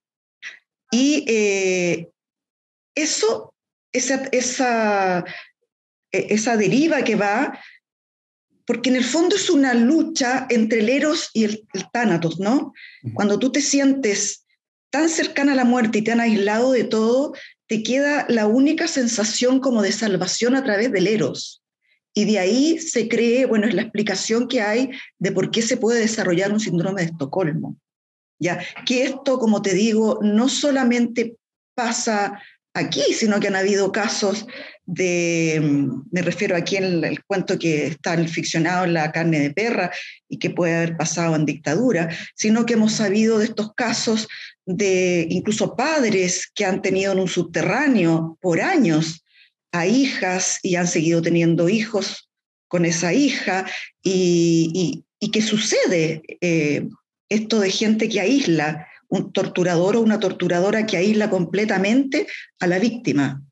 Y 0.92 1.26
eh, 1.28 2.10
eso, 2.96 3.54
esa, 3.92 4.28
esa, 4.32 5.26
e, 6.12 6.28
esa 6.34 6.58
deriva 6.58 7.04
que 7.04 7.16
va 7.16 7.60
porque 8.66 8.90
en 8.90 8.96
el 8.96 9.04
fondo 9.04 9.36
es 9.36 9.50
una 9.50 9.74
lucha 9.74 10.48
entre 10.50 10.80
el 10.80 10.90
eros 10.90 11.30
y 11.34 11.44
el, 11.44 11.68
tánatos, 11.92 12.40
¿no? 12.40 12.74
Cuando 13.14 13.38
tú 13.38 13.52
te 13.52 13.60
sientes 13.60 14.46
tan 14.90 15.10
cercana 15.10 15.54
a 15.54 15.56
la 15.56 15.66
muerte 15.66 15.98
y 15.98 16.02
te 16.04 16.12
han 16.12 16.22
aislado 16.22 16.72
de 16.72 16.84
todo, 16.84 17.34
te 17.68 17.84
queda 17.84 18.26
la 18.30 18.48
única 18.48 18.88
sensación 18.88 19.60
como 19.60 19.82
de 19.82 19.92
salvación 19.92 20.56
a 20.56 20.64
través 20.64 20.92
del 20.92 21.08
eros. 21.08 21.61
Y 22.14 22.26
de 22.26 22.40
ahí 22.40 22.80
se 22.80 23.08
cree, 23.08 23.46
bueno, 23.46 23.68
es 23.68 23.74
la 23.74 23.84
explicación 23.84 24.48
que 24.48 24.62
hay 24.62 24.92
de 25.18 25.32
por 25.32 25.50
qué 25.52 25.62
se 25.62 25.78
puede 25.78 26.00
desarrollar 26.00 26.52
un 26.52 26.60
síndrome 26.60 27.02
de 27.02 27.08
Estocolmo. 27.08 27.78
Ya, 28.40 28.60
que 28.86 29.04
esto, 29.04 29.40
como 29.40 29.62
te 29.62 29.74
digo, 29.74 30.20
no 30.22 30.50
solamente 30.50 31.36
pasa 31.76 32.42
aquí, 32.74 33.02
sino 33.14 33.40
que 33.40 33.48
han 33.48 33.56
habido 33.56 33.92
casos 33.92 34.46
de, 34.86 35.60
mm, 35.62 36.10
me 36.12 36.22
refiero 36.22 36.56
aquí 36.56 36.78
en 36.78 37.04
el, 37.04 37.24
cuento 37.24 37.58
que 37.60 37.88
está 37.88 38.18
ficcionado 38.28 38.86
en 38.86 38.94
la 38.94 39.12
carne 39.12 39.40
de 39.40 39.52
perra 39.52 39.92
y 40.28 40.40
que 40.40 40.50
puede 40.50 40.76
haber 40.76 40.98
pasado 40.98 41.36
en 41.36 41.46
dictadura, 41.46 42.10
sino 42.36 42.66
que 42.66 42.74
hemos 42.74 42.94
sabido 42.94 43.40
de 43.40 43.46
estos 43.46 43.74
casos 43.74 44.28
de 44.66 45.28
incluso 45.30 45.76
padres 45.76 46.50
que 46.54 46.66
han 46.66 46.82
tenido 46.82 47.14
en 47.14 47.20
un 47.20 47.28
subterráneo 47.28 48.38
por 48.42 48.62
años 48.62 49.21
a 49.72 49.86
hijas 49.86 50.60
y 50.64 50.76
han 50.76 50.88
seguido 50.88 51.22
teniendo 51.22 51.70
hijos 51.70 52.30
con 52.68 52.86
esa 52.86 53.14
hija 53.14 53.66
y, 54.04 55.04
que 55.32 55.42
sucede 55.42 56.24
eh, 56.42 56.88
esto 57.30 57.60
de 57.60 57.70
gente 57.70 58.10
que 58.10 58.20
aísla 58.20 58.88
un 59.08 59.32
torturador 59.34 59.98
o 59.98 60.02
una 60.02 60.20
torturadora 60.20 60.86
que 60.86 60.98
aísla 60.98 61.30
completamente 61.30 62.28
a 62.60 62.68
la 62.68 62.80
víctima. 62.80 63.44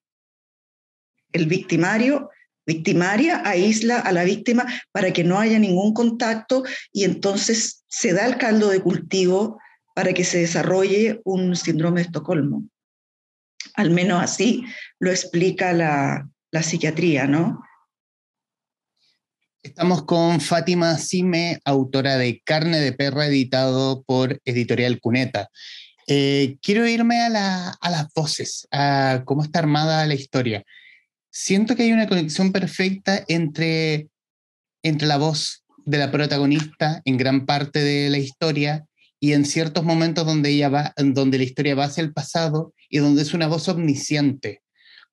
El 1.31 1.45
victimario, 1.45 2.29
victimaria, 2.65 3.41
aísla 3.45 3.99
a 3.99 4.11
la 4.11 4.23
víctima 4.23 4.65
para 4.91 5.11
que 5.11 5.23
no 5.23 5.37
haya 5.37 5.59
ningún 5.59 5.93
contacto 5.93 6.63
y 6.91 7.03
entonces 7.03 7.83
se 7.87 8.13
da 8.13 8.25
el 8.25 8.37
caldo 8.37 8.69
de 8.69 8.79
cultivo 8.79 9.59
para 9.93 10.13
que 10.13 10.23
se 10.23 10.39
desarrolle 10.39 11.19
un 11.25 11.55
síndrome 11.55 11.99
de 11.99 12.05
Estocolmo. 12.05 12.63
Al 13.79 13.91
menos 13.91 14.21
así 14.21 14.65
lo 14.99 15.09
explica 15.09 15.71
la, 15.71 16.29
la 16.51 16.63
psiquiatría, 16.63 17.27
¿no? 17.27 17.63
Estamos 19.63 20.03
con 20.03 20.41
Fátima 20.41 20.97
Sime, 20.97 21.61
autora 21.63 22.17
de 22.17 22.41
Carne 22.43 22.81
de 22.81 22.91
Perra, 22.91 23.27
editado 23.27 24.03
por 24.03 24.41
Editorial 24.43 24.99
Cuneta. 24.99 25.47
Eh, 26.07 26.57
quiero 26.61 26.85
irme 26.89 27.21
a, 27.21 27.29
las 27.29 28.13
voces, 28.13 28.67
a 28.69 29.21
cómo 29.23 29.43
está 29.43 29.59
armada 29.59 30.05
la 30.05 30.15
historia. 30.15 30.65
Siento 31.31 31.77
que 31.77 31.83
hay 31.83 31.93
una 31.93 32.09
conexión 32.09 32.51
perfecta 32.51 33.23
entre, 33.29 34.09
entre 34.83 35.07
la 35.07 35.15
voz 35.15 35.63
de 35.85 35.99
la 35.99 36.11
protagonista 36.11 37.01
en 37.05 37.15
gran 37.15 37.45
parte 37.45 37.79
de 37.79 38.09
la 38.09 38.17
historia 38.17 38.83
y 39.21 39.31
en 39.31 39.45
ciertos 39.45 39.85
momentos 39.85 40.25
donde, 40.25 40.49
ella 40.49 40.67
va, 40.67 40.93
donde 40.97 41.37
la 41.37 41.45
historia 41.45 41.75
va 41.75 41.85
hacia 41.85 42.03
el 42.03 42.11
pasado 42.11 42.73
y 42.89 42.97
donde 42.97 43.21
es 43.21 43.33
una 43.33 43.47
voz 43.47 43.69
omnisciente. 43.69 44.63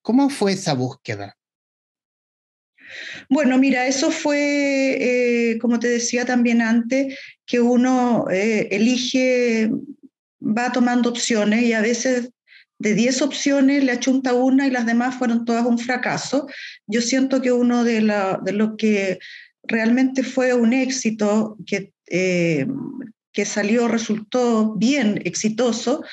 ¿Cómo 0.02 0.30
fue 0.30 0.52
esa 0.52 0.74
búsqueda? 0.74 1.36
Bueno, 3.28 3.58
mira, 3.58 3.86
eso 3.86 4.10
fue, 4.10 5.50
eh, 5.50 5.58
como 5.58 5.78
te 5.78 5.88
decía 5.88 6.24
también 6.24 6.62
antes, 6.62 7.18
que 7.44 7.60
uno 7.60 8.26
eh, 8.30 8.68
elige, 8.70 9.70
va 10.40 10.72
tomando 10.72 11.10
opciones 11.10 11.62
y 11.62 11.72
a 11.72 11.80
veces 11.80 12.30
de 12.78 12.94
10 12.94 13.22
opciones 13.22 13.84
le 13.84 13.92
achunta 13.92 14.34
una 14.34 14.66
y 14.66 14.70
las 14.70 14.86
demás 14.86 15.16
fueron 15.16 15.44
todas 15.44 15.66
un 15.66 15.78
fracaso. 15.78 16.46
Yo 16.86 17.00
siento 17.00 17.40
que 17.40 17.52
uno 17.52 17.84
de, 17.84 18.00
lo 18.00 18.76
que 18.76 19.18
realmente 19.62 20.22
fue 20.22 20.54
un 20.54 20.72
éxito, 20.72 21.56
que, 21.66 21.92
eh, 22.08 22.66
que 23.32 23.44
salió, 23.44 23.88
resultó 23.88 24.74
bien 24.76 25.20
exitoso, 25.24 26.04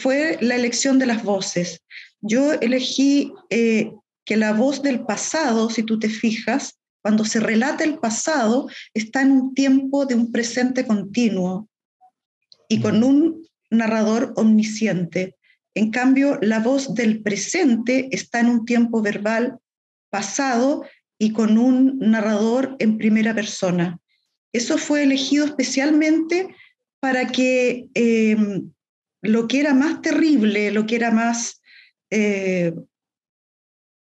fue 0.00 0.38
la 0.40 0.56
elección 0.56 0.98
de 0.98 1.06
las 1.06 1.22
voces. 1.22 1.82
Yo 2.20 2.52
elegí 2.52 3.32
que 3.48 4.36
la 4.36 4.52
voz 4.52 4.82
del 4.82 5.00
pasado, 5.04 5.70
si 5.70 5.82
tú 5.82 5.98
te 5.98 6.08
fijas, 6.08 6.78
cuando 7.02 7.24
se 7.24 7.40
relata 7.40 7.84
el 7.84 7.98
pasado, 7.98 8.68
está 8.94 9.22
en 9.22 9.32
un 9.32 9.54
tiempo 9.54 10.06
de 10.06 10.14
un 10.14 10.30
presente 10.30 10.86
continuo 10.86 11.68
y 12.68 12.80
con 12.80 13.02
un 13.02 13.46
narrador 13.70 14.32
omnisciente. 14.36 15.36
En 15.74 15.90
cambio, 15.90 16.38
la 16.42 16.58
voz 16.58 16.94
del 16.94 17.22
presente 17.22 18.08
está 18.12 18.40
en 18.40 18.46
un 18.46 18.64
tiempo 18.64 19.00
verbal 19.00 19.58
pasado 20.10 20.84
y 21.18 21.32
con 21.32 21.58
un 21.58 21.98
narrador 21.98 22.76
en 22.78 22.98
primera 22.98 23.34
persona. 23.34 23.98
Eso 24.52 24.78
fue 24.78 25.04
elegido 25.04 25.44
especialmente 25.44 26.54
para 26.98 27.28
que 27.28 27.88
em, 27.94 28.72
lo 29.22 29.48
que 29.48 29.60
era 29.60 29.74
más 29.74 30.00
terrible, 30.02 30.70
lo 30.70 30.86
que 30.86 30.96
era 30.96 31.10
más 31.10 31.60
eh, 32.10 32.72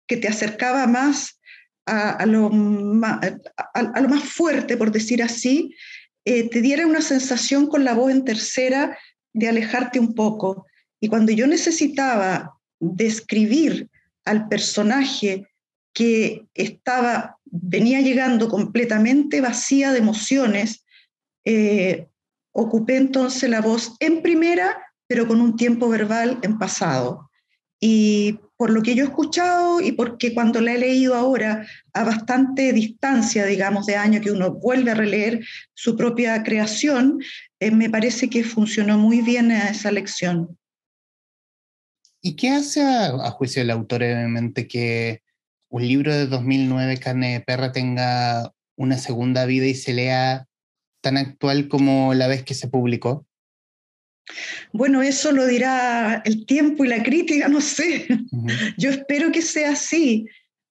que 0.06 0.16
te 0.16 0.28
acercaba 0.28 0.86
más 0.86 1.40
a, 1.86 2.24
lo, 2.26 2.50
más, 2.50 3.20
fuerte, 4.24 4.76
por 4.76 4.92
decir 4.92 5.22
así, 5.22 5.74
eh, 6.24 6.48
te 6.48 6.60
diera 6.60 6.86
una 6.86 7.00
sensación 7.00 7.66
con 7.66 7.84
la 7.84 7.94
voz 7.94 8.12
en 8.12 8.24
tercera 8.24 8.96
de 9.32 9.48
alejarte 9.48 9.98
un 9.98 10.14
poco. 10.14 10.66
Y 11.00 11.08
cuando 11.08 11.32
yo 11.32 11.46
necesitaba 11.46 12.58
describir 12.78 13.88
al 14.24 14.48
personaje 14.48 15.48
que 15.92 16.46
estaba, 16.54 17.38
venía 17.44 18.00
llegando 18.00 18.48
completamente 18.48 19.40
vacía 19.40 19.92
de 19.92 19.98
emociones, 19.98 20.84
eh, 21.44 22.06
ocupé 22.52 22.96
entonces 22.96 23.48
la 23.50 23.60
voz 23.60 23.96
en 24.00 24.22
primera, 24.22 24.76
pero 25.10 25.26
con 25.26 25.40
un 25.40 25.56
tiempo 25.56 25.88
verbal 25.88 26.38
en 26.42 26.56
pasado. 26.56 27.28
Y 27.80 28.38
por 28.56 28.70
lo 28.70 28.80
que 28.80 28.94
yo 28.94 29.02
he 29.02 29.08
escuchado 29.08 29.80
y 29.80 29.90
porque 29.90 30.32
cuando 30.32 30.60
la 30.60 30.74
he 30.74 30.78
leído 30.78 31.16
ahora 31.16 31.66
a 31.92 32.04
bastante 32.04 32.72
distancia, 32.72 33.44
digamos, 33.44 33.86
de 33.86 33.96
año 33.96 34.20
que 34.20 34.30
uno 34.30 34.52
vuelve 34.52 34.92
a 34.92 34.94
releer 34.94 35.44
su 35.74 35.96
propia 35.96 36.40
creación, 36.44 37.20
eh, 37.58 37.72
me 37.72 37.90
parece 37.90 38.30
que 38.30 38.44
funcionó 38.44 38.98
muy 38.98 39.20
bien 39.20 39.50
esa 39.50 39.90
lección. 39.90 40.56
¿Y 42.22 42.36
qué 42.36 42.50
hace 42.50 42.80
a, 42.80 43.30
juicio 43.32 43.62
del 43.62 43.72
autor, 43.72 44.04
obviamente, 44.04 44.68
que 44.68 45.22
un 45.70 45.88
libro 45.88 46.14
de 46.14 46.28
2009, 46.28 46.98
Carne 46.98 47.32
de 47.32 47.40
Perra, 47.40 47.72
tenga 47.72 48.54
una 48.76 48.96
segunda 48.96 49.44
vida 49.44 49.66
y 49.66 49.74
se 49.74 49.92
lea 49.92 50.46
tan 51.00 51.16
actual 51.16 51.66
como 51.66 52.14
la 52.14 52.28
vez 52.28 52.44
que 52.44 52.54
se 52.54 52.68
publicó? 52.68 53.26
Bueno, 54.72 55.02
eso 55.02 55.32
lo 55.32 55.46
dirá 55.46 56.22
el 56.24 56.46
tiempo 56.46 56.84
y 56.84 56.88
la 56.88 57.02
crítica, 57.02 57.48
no 57.48 57.60
sé. 57.60 58.06
Yo 58.76 58.90
espero 58.90 59.32
que 59.32 59.42
sea 59.42 59.72
así, 59.72 60.26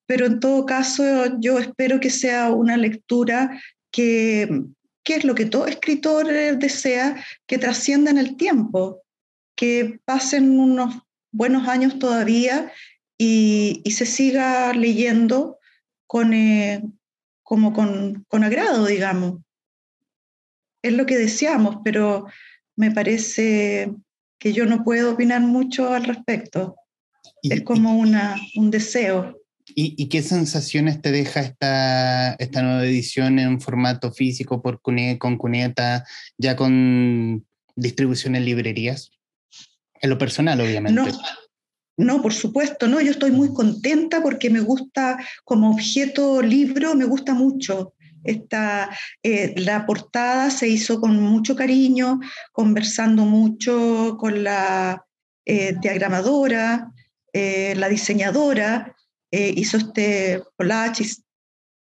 pero 0.06 0.26
en 0.26 0.40
todo 0.40 0.66
caso 0.66 1.04
yo 1.40 1.60
espero 1.60 2.00
que 2.00 2.10
sea 2.10 2.52
una 2.52 2.78
lectura 2.78 3.62
que, 3.92 4.64
que 5.04 5.16
es 5.16 5.24
lo 5.24 5.36
que 5.36 5.46
todo 5.46 5.68
escritor 5.68 6.28
desea, 6.58 7.24
que 7.48 7.58
trascienda 7.58 8.12
en 8.12 8.18
el 8.18 8.38
tiempo, 8.38 9.02
que 9.56 10.00
pasen 10.06 10.60
unos 10.60 10.96
buenos 11.32 11.68
años 11.68 12.00
todavía 12.00 12.72
y, 13.18 13.84
se 13.92 14.06
siga 14.06 14.74
leyendo 14.74 15.60
con, 16.08 16.34
eh, 16.34 16.82
como 17.44 17.74
con, 17.74 18.26
con 18.30 18.44
agrado, 18.44 18.86
digamos. 18.86 19.42
Es 20.82 20.94
lo 20.94 21.06
que 21.06 21.18
deseamos, 21.18 21.78
pero 21.84 22.28
me 22.80 22.92
parece 22.92 23.92
que 24.40 24.54
yo 24.54 24.66
no 24.66 24.86
puedo 24.86 25.12
opinar 25.12 25.42
mucho 25.42 25.94
al 25.94 26.06
respecto. 26.06 26.78
es 27.44 27.62
como 27.64 27.98
una, 27.98 28.38
un 28.56 28.72
deseo. 28.72 29.38
¿Y, 29.76 30.08
qué 30.08 30.24
sensaciones 30.24 31.02
te 31.02 31.12
deja 31.12 31.42
esta, 31.42 32.36
esta 32.36 32.62
nueva 32.62 32.86
edición 32.86 33.38
en 33.38 33.60
formato 33.60 34.14
físico 34.14 34.62
por 34.62 34.82
con 34.82 35.38
Cuneta, 35.38 36.06
ya 36.38 36.56
con 36.56 37.46
distribución 37.76 38.36
en 38.36 38.46
librerías? 38.46 39.12
En 40.02 40.10
lo 40.10 40.18
personal, 40.18 40.62
obviamente. 40.62 41.02
No, 41.02 41.06
no, 41.98 42.22
por 42.22 42.34
supuesto, 42.34 42.88
no. 42.88 43.02
Yo 43.02 43.12
estoy 43.12 43.32
muy 43.32 43.54
contenta 43.54 44.24
porque 44.24 44.50
me 44.50 44.62
gusta 44.62 45.20
como 45.44 45.72
objeto 45.72 46.42
libro, 46.42 46.96
me 46.96 47.06
gusta 47.06 47.34
mucho. 47.34 47.94
Esta, 48.24 48.90
eh, 49.24 49.54
la 49.58 49.86
portada 49.86 50.50
se 50.50 50.68
hizo 50.68 51.00
con 51.00 51.20
mucho 51.22 51.56
cariño, 51.56 52.20
conversando 52.52 53.24
mucho 53.26 54.18
con 54.20 54.44
la 54.44 55.06
eh, 55.46 55.76
diagramadora, 55.82 56.92
eh, 57.34 57.74
la 57.76 57.90
diseñadora, 57.90 58.96
hizo 59.32 59.78
este 59.78 60.42
collage 60.58 61.06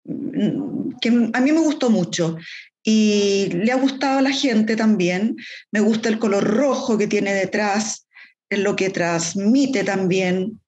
mm, 0.03 0.97
que 0.99 1.09
a 1.31 1.39
mí 1.39 1.51
me 1.53 1.61
gustó 1.61 1.89
mucho 1.89 2.35
y 2.83 3.49
le 3.53 3.71
ha 3.71 3.75
gustado 3.75 4.19
a 4.19 4.21
la 4.21 4.31
gente 4.31 4.75
también. 4.75 5.37
Me 5.71 5.79
gusta 5.79 6.09
el 6.09 6.19
color 6.19 6.43
rojo 6.43 6.97
que 6.97 7.07
tiene 7.07 7.33
detrás, 7.33 8.07
lo 8.49 8.75
que 8.75 8.89
transmite 8.89 9.83
también. 9.83 10.59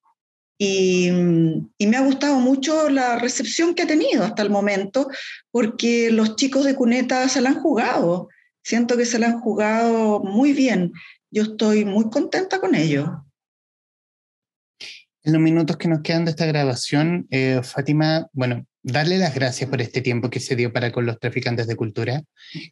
Y, 0.64 1.10
me 1.10 1.98
ha 1.98 2.02
gustado 2.02 2.40
mucho 2.40 2.88
la 2.90 3.18
recepción 3.18 3.74
que 3.74 3.82
ha 3.82 3.88
tenido 3.88 4.24
hasta 4.24 4.44
el 4.44 4.52
momento, 4.52 5.10
porque 5.50 6.12
los 6.12 6.36
chicos 6.36 6.66
de 6.66 6.76
Cuneta 6.76 7.28
se 7.30 7.42
la 7.42 7.50
han 7.50 7.60
jugado. 7.60 8.30
Siento 8.64 8.96
que 8.96 9.08
se 9.08 9.18
la 9.18 9.30
han 9.30 9.40
jugado 9.40 10.20
muy 10.20 10.54
bien. 10.54 10.94
Yo 11.32 11.42
estoy 11.44 11.84
muy 11.84 12.12
contenta 12.12 12.60
con 12.60 12.76
ello. 12.76 13.26
En 15.24 15.34
los 15.34 15.42
minutos 15.42 15.78
que 15.78 15.88
nos 15.88 16.02
quedan 16.02 16.26
de 16.26 16.32
esta 16.32 16.46
grabación, 16.46 17.26
eh, 17.32 17.62
Fátima, 17.64 18.28
bueno, 18.32 18.64
darle 18.84 19.18
las 19.18 19.34
gracias 19.34 19.68
por 19.68 19.82
este 19.82 20.02
tiempo 20.02 20.30
que 20.30 20.40
se 20.40 20.56
dio 20.56 20.72
para 20.72 20.92
con 20.92 21.08
los 21.08 21.20
traficantes 21.20 21.66
de 21.66 21.76
cultura. 21.76 22.22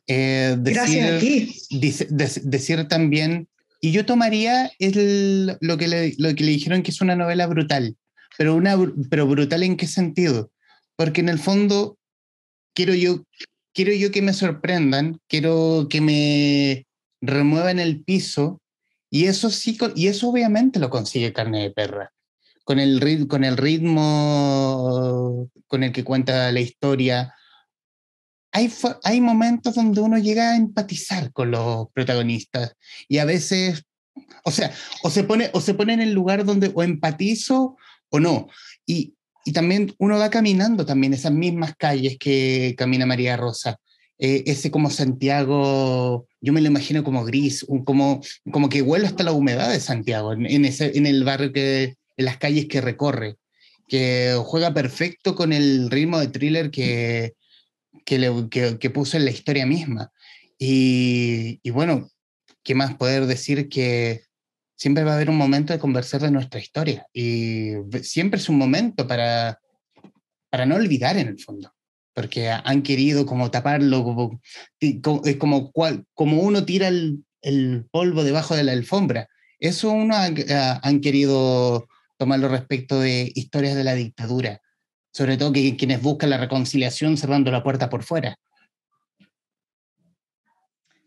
Eh, 0.06 0.56
gracias 0.60 1.12
a 1.12 1.20
ti. 1.20 1.56
decir 1.72 2.88
también 2.88 3.48
y 3.82 3.92
yo 3.92 4.06
tomaría 4.06 4.72
el, 4.80 5.58
lo, 5.62 5.78
que 5.78 5.88
le, 5.88 6.14
lo 6.18 6.36
que 6.36 6.44
le 6.44 6.52
dijeron 6.52 6.84
que 6.84 6.92
es 6.92 7.02
una 7.02 7.16
novela 7.16 7.48
brutal, 7.48 7.98
pero, 8.38 8.56
una, 8.56 8.78
pero 9.10 9.28
brutal 9.28 9.64
en 9.64 9.78
qué 9.78 9.88
sentido? 9.88 10.52
Porque 10.96 11.22
en 11.22 11.30
el 11.30 11.40
fondo 11.40 11.98
quiero 12.74 12.94
yo, 12.94 13.24
quiero 13.74 13.94
yo 13.94 14.12
que 14.12 14.22
me 14.22 14.34
sorprendan, 14.34 15.20
quiero 15.28 15.88
que 15.90 16.02
me 16.02 16.86
remuevan 17.22 17.80
el 17.80 18.04
piso, 18.04 18.62
y 19.10 19.26
eso 19.26 19.50
sí, 19.50 19.78
y 19.96 20.08
eso 20.08 20.30
obviamente 20.30 20.80
lo 20.80 20.90
consigue 20.90 21.34
Carne 21.34 21.64
de 21.64 21.72
Perra. 21.72 22.12
Con 22.64 22.78
el, 22.78 23.28
con 23.28 23.44
el 23.44 23.58
ritmo 23.58 25.50
con 25.70 25.84
el 25.84 25.92
que 25.92 26.04
cuenta 26.04 26.52
la 26.52 26.60
historia, 26.60 27.34
hay, 28.52 28.72
hay 29.04 29.22
momentos 29.22 29.76
donde 29.76 30.02
uno 30.02 30.18
llega 30.18 30.52
a 30.52 30.58
empatizar 30.58 31.32
con 31.32 31.52
los 31.52 31.88
protagonistas 31.94 32.76
y 33.08 33.20
a 33.20 33.26
veces, 33.26 33.84
o 34.44 34.52
sea, 34.52 34.74
o 35.04 35.10
se 35.10 35.24
pone, 35.24 35.50
o 35.54 35.62
se 35.62 35.74
pone 35.74 35.94
en 35.94 36.02
el 36.02 36.14
lugar 36.14 36.46
donde 36.46 36.72
o 36.74 36.84
empatizo 36.84 37.78
o 38.10 38.20
no. 38.20 38.48
Y, 38.86 39.14
y 39.46 39.54
también 39.54 39.94
uno 40.00 40.18
va 40.18 40.30
caminando 40.30 40.86
también 40.86 41.14
esas 41.14 41.32
mismas 41.32 41.76
calles 41.78 42.18
que 42.20 42.76
camina 42.78 43.06
María 43.06 43.38
Rosa. 43.38 43.78
Eh, 44.22 44.44
ese 44.48 44.70
como 44.70 44.90
Santiago, 44.90 46.28
yo 46.42 46.52
me 46.52 46.60
lo 46.60 46.68
imagino 46.68 47.06
como 47.06 47.24
gris, 47.24 47.66
como, 47.86 48.22
como 48.52 48.68
que 48.68 48.82
huele 48.82 49.08
hasta 49.08 49.24
la 49.24 49.32
humedad 49.32 49.72
de 49.72 49.80
Santiago, 49.80 50.34
en, 50.34 50.46
en, 50.46 50.66
ese, 50.66 50.98
en 50.98 51.06
el 51.06 51.24
barrio 51.24 51.54
que, 51.54 51.96
en 52.18 52.26
las 52.26 52.38
calles 52.38 52.66
que 52.66 52.82
recorre, 52.82 53.38
que 53.88 54.36
juega 54.44 54.74
perfecto 54.74 55.36
con 55.36 55.54
el 55.54 55.90
ritmo 55.90 56.20
de 56.20 56.28
thriller 56.28 56.70
que, 56.70 57.34
que, 58.10 58.78
que, 58.80 58.90
puso 58.90 59.18
en 59.18 59.26
la 59.26 59.32
historia 59.32 59.66
misma. 59.66 60.12
Y, 60.58 61.60
y, 61.62 61.70
bueno, 61.70 62.10
¿qué 62.64 62.74
más 62.76 62.96
poder 62.96 63.28
decir 63.28 63.70
que 63.70 64.24
siempre 64.76 65.04
va 65.04 65.12
a 65.12 65.16
haber 65.16 65.30
un 65.30 65.38
momento 65.38 65.74
de 65.74 65.80
conversar 65.80 66.22
de 66.22 66.32
nuestra 66.32 66.60
historia? 66.60 67.06
Y 67.14 67.74
siempre 68.02 68.40
es 68.40 68.50
un 68.50 68.58
momento 68.58 69.08
para, 69.08 69.60
para 70.50 70.66
no 70.66 70.76
olvidar 70.76 71.18
en 71.18 71.28
el 71.28 71.40
fondo, 71.40 71.72
porque 72.14 72.50
han 72.50 72.82
querido 72.82 73.26
como 73.26 73.52
taparlo, 73.52 74.04
como, 74.04 74.42
como, 75.02 75.72
como, 75.72 76.06
como 76.14 76.42
uno 76.42 76.66
tira 76.66 76.88
el, 76.88 77.24
el, 77.42 77.86
polvo 77.92 78.24
debajo 78.24 78.56
de 78.56 78.64
la 78.64 78.72
alfombra. 78.72 79.30
Eso 79.60 79.92
uno 79.92 80.16
han 80.16 81.02
querido 81.02 81.88
tomarlo 82.18 82.48
respecto 82.48 83.00
de 83.00 83.32
historias 83.36 83.76
de 83.76 83.84
la 83.84 83.94
dictadura 83.94 84.62
sobre 85.12 85.38
todo 85.38 85.54
que 85.54 85.76
quienes 85.76 86.02
buscan 86.02 86.30
la 86.30 86.38
reconciliación 86.38 87.18
cerrando 87.18 87.52
la 87.52 87.64
puerta 87.64 87.90
por 87.90 88.04
fuera. 88.04 88.36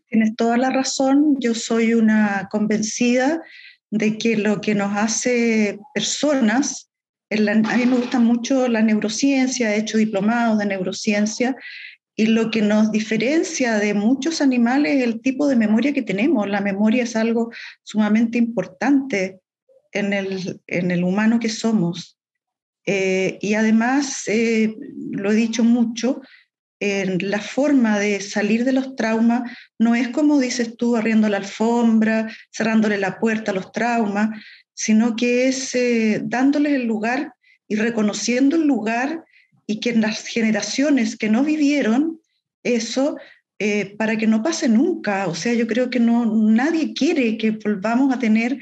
Tienes 0.07 0.35
toda 0.35 0.57
la 0.57 0.69
razón, 0.69 1.37
yo 1.39 1.55
soy 1.55 1.95
una 1.95 2.47
convencida 2.51 3.41
de 3.89 4.17
que 4.17 4.37
lo 4.37 4.61
que 4.61 4.75
nos 4.75 4.95
hace 4.95 5.79
personas, 5.93 6.89
a 7.31 7.77
mí 7.77 7.85
me 7.85 7.97
gusta 7.97 8.19
mucho 8.19 8.67
la 8.67 8.81
neurociencia, 8.81 9.73
he 9.73 9.79
hecho 9.79 9.97
diplomados 9.97 10.59
de 10.59 10.67
neurociencia, 10.67 11.55
y 12.15 12.27
lo 12.27 12.51
que 12.51 12.61
nos 12.61 12.91
diferencia 12.91 13.79
de 13.79 13.93
muchos 13.93 14.39
animales 14.39 14.97
es 14.97 15.03
el 15.03 15.21
tipo 15.21 15.47
de 15.47 15.55
memoria 15.55 15.93
que 15.93 16.03
tenemos. 16.03 16.47
La 16.47 16.61
memoria 16.61 17.03
es 17.03 17.15
algo 17.15 17.51
sumamente 17.81 18.37
importante 18.37 19.39
en 19.91 20.13
el, 20.13 20.61
en 20.67 20.91
el 20.91 21.03
humano 21.03 21.39
que 21.39 21.49
somos. 21.49 22.19
Eh, 22.85 23.37
y 23.41 23.53
además, 23.53 24.23
eh, 24.27 24.75
lo 25.11 25.31
he 25.31 25.35
dicho 25.35 25.63
mucho, 25.63 26.21
la 26.79 27.39
forma 27.39 27.97
de 27.97 28.19
salir 28.19 28.65
de 28.65 28.73
los 28.73 28.97
traumas 28.97 29.49
no 29.79 29.95
es 29.95 30.09
como 30.09 30.37
dices 30.37 30.75
tú, 30.75 30.97
arriendo 30.97 31.29
la 31.29 31.37
alfombra, 31.37 32.29
cerrándole 32.51 32.97
la 32.97 33.19
puerta 33.19 33.51
a 33.51 33.53
los 33.53 33.71
traumas, 33.71 34.31
sino 34.73 35.15
que 35.15 35.47
es 35.47 35.73
eh, 35.75 36.19
dándoles 36.25 36.73
el 36.73 36.83
lugar 36.83 37.35
y 37.69 37.77
reconociendo 37.77 38.57
el 38.57 38.67
lugar 38.67 39.23
y 39.65 39.79
que 39.79 39.91
en 39.91 40.01
las 40.01 40.27
generaciones 40.27 41.15
que 41.15 41.29
no 41.29 41.45
vivieron 41.45 42.19
eso, 42.63 43.15
para 43.97 44.17
que 44.17 44.27
no 44.27 44.43
pase 44.43 44.67
nunca. 44.67 45.27
O 45.27 45.35
sea, 45.35 45.53
yo 45.53 45.67
creo 45.67 45.89
que 45.89 46.01
no, 46.01 46.25
nadie 46.25 46.93
quiere 46.93 47.37
que 47.37 47.51
volvamos 47.51 48.13
a 48.13 48.19
tener 48.19 48.59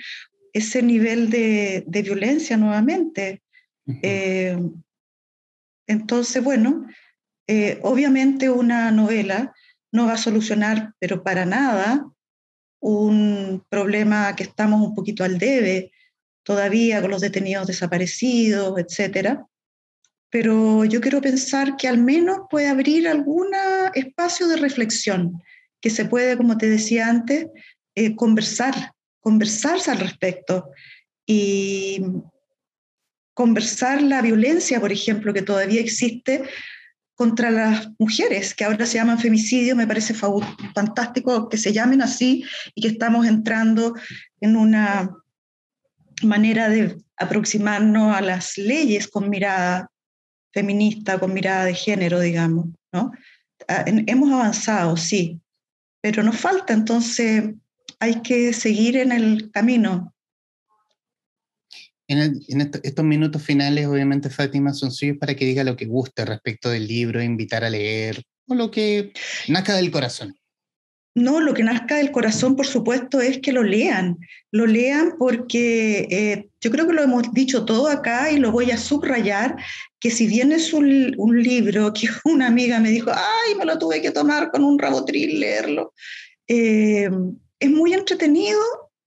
ese 0.53 0.83
nivel 0.83 1.31
de 1.31 2.01
violencia 2.03 2.55
nuevamente. 2.55 3.41
Eh, 3.87 4.57
entonces, 5.87 6.43
bueno, 6.43 6.87
eh, 7.47 7.79
obviamente 7.83 8.49
una 8.49 8.91
novela 8.91 9.53
no 9.91 10.05
va 10.05 10.13
a 10.13 10.17
solucionar, 10.17 10.93
pero 10.99 11.23
para 11.23 11.45
nada, 11.45 12.05
un 12.79 13.63
problema 13.69 14.35
que 14.35 14.43
estamos 14.43 14.81
un 14.81 14.95
poquito 14.95 15.23
al 15.23 15.37
debe 15.37 15.91
todavía 16.43 17.01
con 17.01 17.11
los 17.11 17.21
detenidos 17.21 17.67
desaparecidos, 17.67 18.79
etcétera. 18.79 19.45
Pero 20.29 20.85
yo 20.85 21.01
quiero 21.01 21.21
pensar 21.21 21.75
que 21.75 21.87
al 21.87 21.97
menos 21.97 22.39
puede 22.49 22.67
abrir 22.67 23.07
algún 23.07 23.49
espacio 23.93 24.47
de 24.47 24.57
reflexión, 24.57 25.41
que 25.81 25.89
se 25.89 26.05
puede, 26.05 26.37
como 26.37 26.57
te 26.57 26.69
decía 26.69 27.09
antes, 27.09 27.47
eh, 27.95 28.15
conversar, 28.15 28.93
conversarse 29.19 29.91
al 29.91 29.99
respecto. 29.99 30.71
Y, 31.25 32.01
conversar 33.33 34.01
la 34.01 34.21
violencia, 34.21 34.79
por 34.79 34.91
ejemplo, 34.91 35.33
que 35.33 35.41
todavía 35.41 35.81
existe 35.81 36.43
contra 37.15 37.51
las 37.51 37.89
mujeres, 37.99 38.55
que 38.55 38.63
ahora 38.63 38.85
se 38.85 38.95
llaman 38.95 39.19
femicidio, 39.19 39.75
me 39.75 39.85
parece 39.85 40.13
fantástico 40.13 41.49
que 41.49 41.57
se 41.57 41.71
llamen 41.71 42.01
así 42.01 42.43
y 42.73 42.81
que 42.81 42.87
estamos 42.87 43.27
entrando 43.27 43.93
en 44.39 44.55
una 44.55 45.11
manera 46.23 46.69
de 46.69 46.97
aproximarnos 47.17 48.15
a 48.15 48.21
las 48.21 48.57
leyes 48.57 49.07
con 49.07 49.29
mirada 49.29 49.91
feminista, 50.51 51.19
con 51.19 51.33
mirada 51.33 51.65
de 51.65 51.75
género, 51.75 52.19
digamos, 52.19 52.67
¿no? 52.91 53.11
Ah, 53.67 53.85
hemos 53.85 54.31
avanzado, 54.31 54.97
sí, 54.97 55.39
pero 56.01 56.23
nos 56.23 56.37
falta, 56.37 56.73
entonces 56.73 57.53
hay 57.99 58.21
que 58.21 58.51
seguir 58.53 58.97
en 58.97 59.11
el 59.11 59.51
camino 59.51 60.10
en, 62.11 62.61
estos 62.83 63.05
minutos 63.05 63.41
finales, 63.41 63.87
obviamente, 63.87 64.29
Fátima, 64.29 64.73
son 64.73 64.91
suyos 64.91 65.17
para 65.17 65.35
que 65.35 65.45
diga 65.45 65.63
lo 65.63 65.77
que 65.77 65.85
guste 65.85 66.25
respecto 66.25 66.69
del 66.69 66.87
libro, 66.87 67.21
invitar 67.21 67.63
a 67.63 67.69
leer, 67.69 68.21
o 68.47 68.55
lo 68.55 68.69
que 68.69 69.13
nazca 69.47 69.75
del 69.75 69.91
corazón. 69.91 70.35
No, 71.13 71.41
lo 71.41 71.53
que 71.53 71.63
nazca 71.63 71.97
del 71.97 72.11
corazón, 72.11 72.55
por 72.55 72.65
supuesto, 72.65 73.19
es 73.19 73.39
que 73.39 73.51
lo 73.51 73.63
lean. 73.63 74.17
Lo 74.49 74.65
lean 74.65 75.15
porque 75.17 76.07
eh, 76.09 76.49
yo 76.61 76.71
creo 76.71 76.87
que 76.87 76.93
lo 76.93 77.03
hemos 77.03 77.33
dicho 77.33 77.65
todo 77.65 77.87
acá 77.87 78.31
y 78.31 78.37
lo 78.37 78.51
voy 78.51 78.71
a 78.71 78.77
subrayar, 78.77 79.57
que 79.99 80.09
si 80.09 80.27
bien 80.27 80.53
es 80.53 80.71
un, 80.71 80.87
libro 81.43 81.91
que 81.93 82.07
una 82.25 82.47
amiga 82.47 82.79
me 82.79 82.89
dijo, 82.89 83.11
ay, 83.11 83.55
me 83.55 83.65
lo 83.65 83.77
tuve 83.77 84.01
que 84.01 84.11
tomar 84.11 84.51
con 84.51 84.63
un 84.63 84.79
rabotril, 84.79 85.39
leerlo, 85.39 85.93
eh, 86.47 87.09
es 87.59 87.69
muy 87.69 87.93
entretenido 87.93 88.59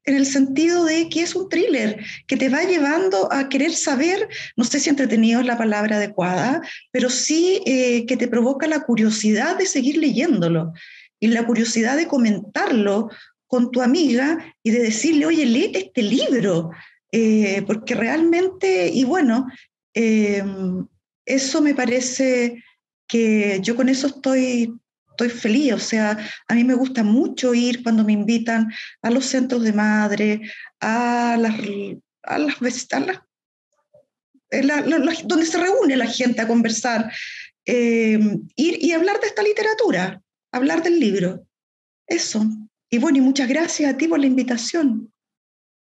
en 0.04 0.16
el 0.16 0.26
sentido 0.26 0.84
de 0.84 1.08
que 1.08 1.22
es 1.22 1.34
un 1.34 1.48
thriller 1.48 2.04
que 2.26 2.36
te 2.36 2.48
va 2.48 2.62
llevando 2.62 3.32
a 3.32 3.48
querer 3.48 3.72
saber, 3.72 4.28
no 4.56 4.64
sé 4.64 4.80
si 4.80 4.90
entretenido 4.90 5.40
es 5.40 5.46
la 5.46 5.58
palabra 5.58 5.96
adecuada, 5.96 6.60
pero 6.90 7.08
sí 7.10 7.62
eh, 7.66 8.04
que 8.06 8.16
te 8.16 8.28
provoca 8.28 8.66
la 8.66 8.80
curiosidad 8.80 9.56
de 9.56 9.66
seguir 9.66 9.96
leyéndolo 9.96 10.72
y 11.20 11.28
la 11.28 11.46
curiosidad 11.46 11.96
de 11.96 12.06
comentarlo 12.06 13.10
con 13.46 13.70
tu 13.70 13.82
amiga 13.82 14.54
y 14.62 14.70
de 14.72 14.80
decirle, 14.80 15.26
oye, 15.26 15.46
lee 15.46 15.72
este 15.74 16.02
libro, 16.02 16.70
eh, 17.12 17.62
porque 17.66 17.94
realmente, 17.94 18.88
y 18.92 19.04
bueno, 19.04 19.46
em, 19.94 20.86
eso 21.24 21.62
me 21.62 21.74
parece 21.74 22.62
que 23.06 23.60
yo 23.62 23.76
con 23.76 23.88
eso 23.88 24.08
estoy 24.08 24.74
estoy 25.14 25.31
feliz, 25.31 25.72
o 25.72 25.79
sea, 25.79 26.18
a 26.48 26.55
mí 26.55 26.64
me 26.64 26.74
gusta 26.74 27.05
mucho 27.05 27.55
ir 27.55 27.85
cuando 27.85 28.05
me 28.05 28.12
invitan 28.12 28.72
a 29.00 29.11
los 29.11 29.27
centros 29.27 29.62
de 29.62 29.72
madre, 29.72 30.40
a 30.81 31.37
las, 31.38 31.55
a 32.24 32.38
las, 32.38 32.59
donde 35.24 35.46
se 35.46 35.59
reúne 35.59 35.96
la 35.96 36.07
gente 36.07 36.40
a 36.40 36.48
conversar, 36.48 37.12
eh, 37.64 38.18
ir 38.57 38.85
y 38.85 38.92
hablar 38.92 39.20
de 39.20 39.29
esta 39.29 39.42
literatura, 39.42 40.20
hablar 40.53 40.83
del 40.83 40.98
libro. 40.98 41.46
Eso. 42.07 42.44
Y 42.90 42.98
bueno, 42.98 43.18
y 43.18 43.20
muchas 43.20 43.48
gracias 43.48 43.94
a 43.94 43.96
ti 43.96 44.09
por 44.09 44.18
la 44.18 44.27
invitación, 44.27 45.12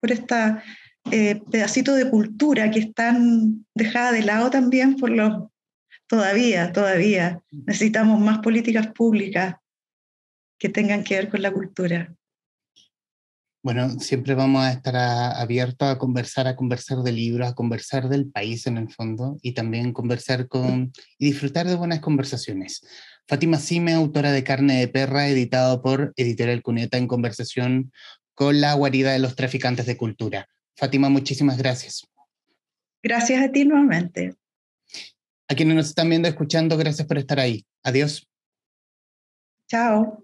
por 0.02 0.12
esta 0.12 0.62
eh, 1.10 1.42
pedacito 1.50 1.96
de 1.96 2.10
cultura 2.10 2.70
que 2.70 2.80
están 2.80 3.66
dejada 3.74 4.12
de 4.12 4.24
lado 4.24 4.50
también 4.50 4.98
por 4.98 5.10
los 5.10 5.51
Todavía, 6.12 6.74
todavía. 6.74 7.42
Necesitamos 7.66 8.20
más 8.20 8.40
políticas 8.40 8.88
públicas 8.88 9.56
que 10.60 10.68
tengan 10.68 11.06
que 11.06 11.16
ver 11.16 11.30
con 11.30 11.42
la 11.42 11.54
cultura. 11.54 12.14
Bueno, 13.64 13.90
siempre 13.92 14.36
vamos 14.36 14.62
a 14.62 14.74
estar 14.74 14.94
abiertos 14.98 15.88
a 15.88 15.98
conversar, 15.98 16.48
a 16.48 16.58
conversar 16.58 16.98
de 16.98 17.14
libros, 17.14 17.48
a 17.48 17.56
conversar 17.56 18.10
del 18.10 18.30
país 18.30 18.68
en 18.68 18.78
el 18.78 18.90
fondo 18.90 19.38
y 19.42 19.54
también 19.54 19.94
conversar 19.94 20.50
con 20.50 20.92
y 21.18 21.28
disfrutar 21.28 21.66
de 21.66 21.76
buenas 21.76 22.02
conversaciones. 22.02 22.86
Fátima 23.26 23.58
Sime, 23.58 23.94
autora 23.94 24.34
de 24.34 24.44
Carne 24.44 24.82
de 24.82 24.90
Perra, 24.90 25.30
editado 25.30 25.82
por 25.82 26.12
Editorial 26.18 26.62
Cuneta 26.62 26.98
en 26.98 27.08
conversación 27.08 27.94
con 28.34 28.60
la 28.60 28.74
guarida 28.74 29.14
de 29.14 29.20
los 29.20 29.38
traficantes 29.38 29.86
de 29.86 29.96
cultura. 29.96 30.50
Fátima, 30.76 31.08
muchísimas 31.08 31.58
gracias. 31.58 32.06
Gracias 33.02 33.42
a 33.42 33.50
ti 33.50 33.64
nuevamente. 33.64 34.36
A 35.52 35.54
quienes 35.54 35.76
nos 35.76 35.88
están 35.88 36.08
viendo, 36.08 36.30
escuchando, 36.30 36.78
gracias 36.78 37.06
por 37.06 37.18
estar 37.18 37.38
ahí. 37.38 37.66
Adiós. 37.84 38.26
Chao. 39.68 40.24